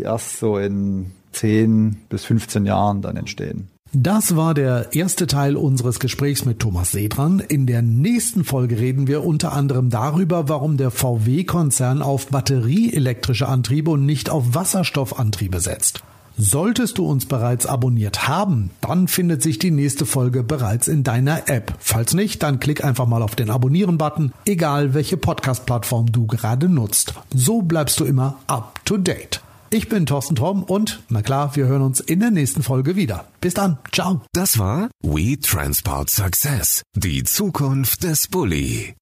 wahrscheinlich 0.00 0.04
erst 0.04 0.38
so 0.38 0.58
in 0.58 1.12
10 1.32 1.96
bis 2.08 2.24
15 2.24 2.66
Jahren 2.66 3.02
dann 3.02 3.16
entstehen. 3.16 3.68
Das 3.92 4.36
war 4.36 4.54
der 4.54 4.94
erste 4.94 5.26
Teil 5.26 5.56
unseres 5.56 5.98
Gesprächs 5.98 6.44
mit 6.44 6.60
Thomas 6.60 6.92
Sedran. 6.92 7.40
In 7.40 7.66
der 7.66 7.82
nächsten 7.82 8.44
Folge 8.44 8.78
reden 8.78 9.08
wir 9.08 9.24
unter 9.24 9.52
anderem 9.52 9.90
darüber, 9.90 10.48
warum 10.48 10.76
der 10.76 10.92
VW-Konzern 10.92 12.00
auf 12.00 12.28
batterieelektrische 12.28 13.48
Antriebe 13.48 13.90
und 13.90 14.06
nicht 14.06 14.30
auf 14.30 14.54
Wasserstoffantriebe 14.54 15.58
setzt. 15.58 16.04
Solltest 16.36 16.98
du 16.98 17.04
uns 17.04 17.26
bereits 17.26 17.66
abonniert 17.66 18.28
haben, 18.28 18.70
dann 18.80 19.08
findet 19.08 19.42
sich 19.42 19.58
die 19.58 19.72
nächste 19.72 20.06
Folge 20.06 20.44
bereits 20.44 20.86
in 20.86 21.02
deiner 21.02 21.48
App. 21.48 21.74
Falls 21.80 22.14
nicht, 22.14 22.44
dann 22.44 22.60
klick 22.60 22.84
einfach 22.84 23.06
mal 23.06 23.22
auf 23.22 23.34
den 23.34 23.50
Abonnieren-Button, 23.50 24.32
egal 24.46 24.94
welche 24.94 25.16
Podcast-Plattform 25.16 26.12
du 26.12 26.28
gerade 26.28 26.68
nutzt. 26.68 27.14
So 27.34 27.60
bleibst 27.60 27.98
du 27.98 28.04
immer 28.04 28.36
up 28.46 28.80
to 28.84 28.96
date. 28.96 29.42
Ich 29.72 29.88
bin 29.88 30.04
Thorsten 30.04 30.34
Tromm 30.34 30.64
und, 30.64 31.04
na 31.10 31.22
klar, 31.22 31.54
wir 31.54 31.66
hören 31.66 31.82
uns 31.82 32.00
in 32.00 32.18
der 32.18 32.32
nächsten 32.32 32.64
Folge 32.64 32.96
wieder. 32.96 33.26
Bis 33.40 33.54
dann. 33.54 33.78
Ciao. 33.92 34.20
Das 34.32 34.58
war 34.58 34.90
We 35.00 35.38
Transport 35.38 36.10
Success. 36.10 36.82
Die 36.96 37.22
Zukunft 37.22 38.02
des 38.02 38.26
Bulli. 38.26 38.94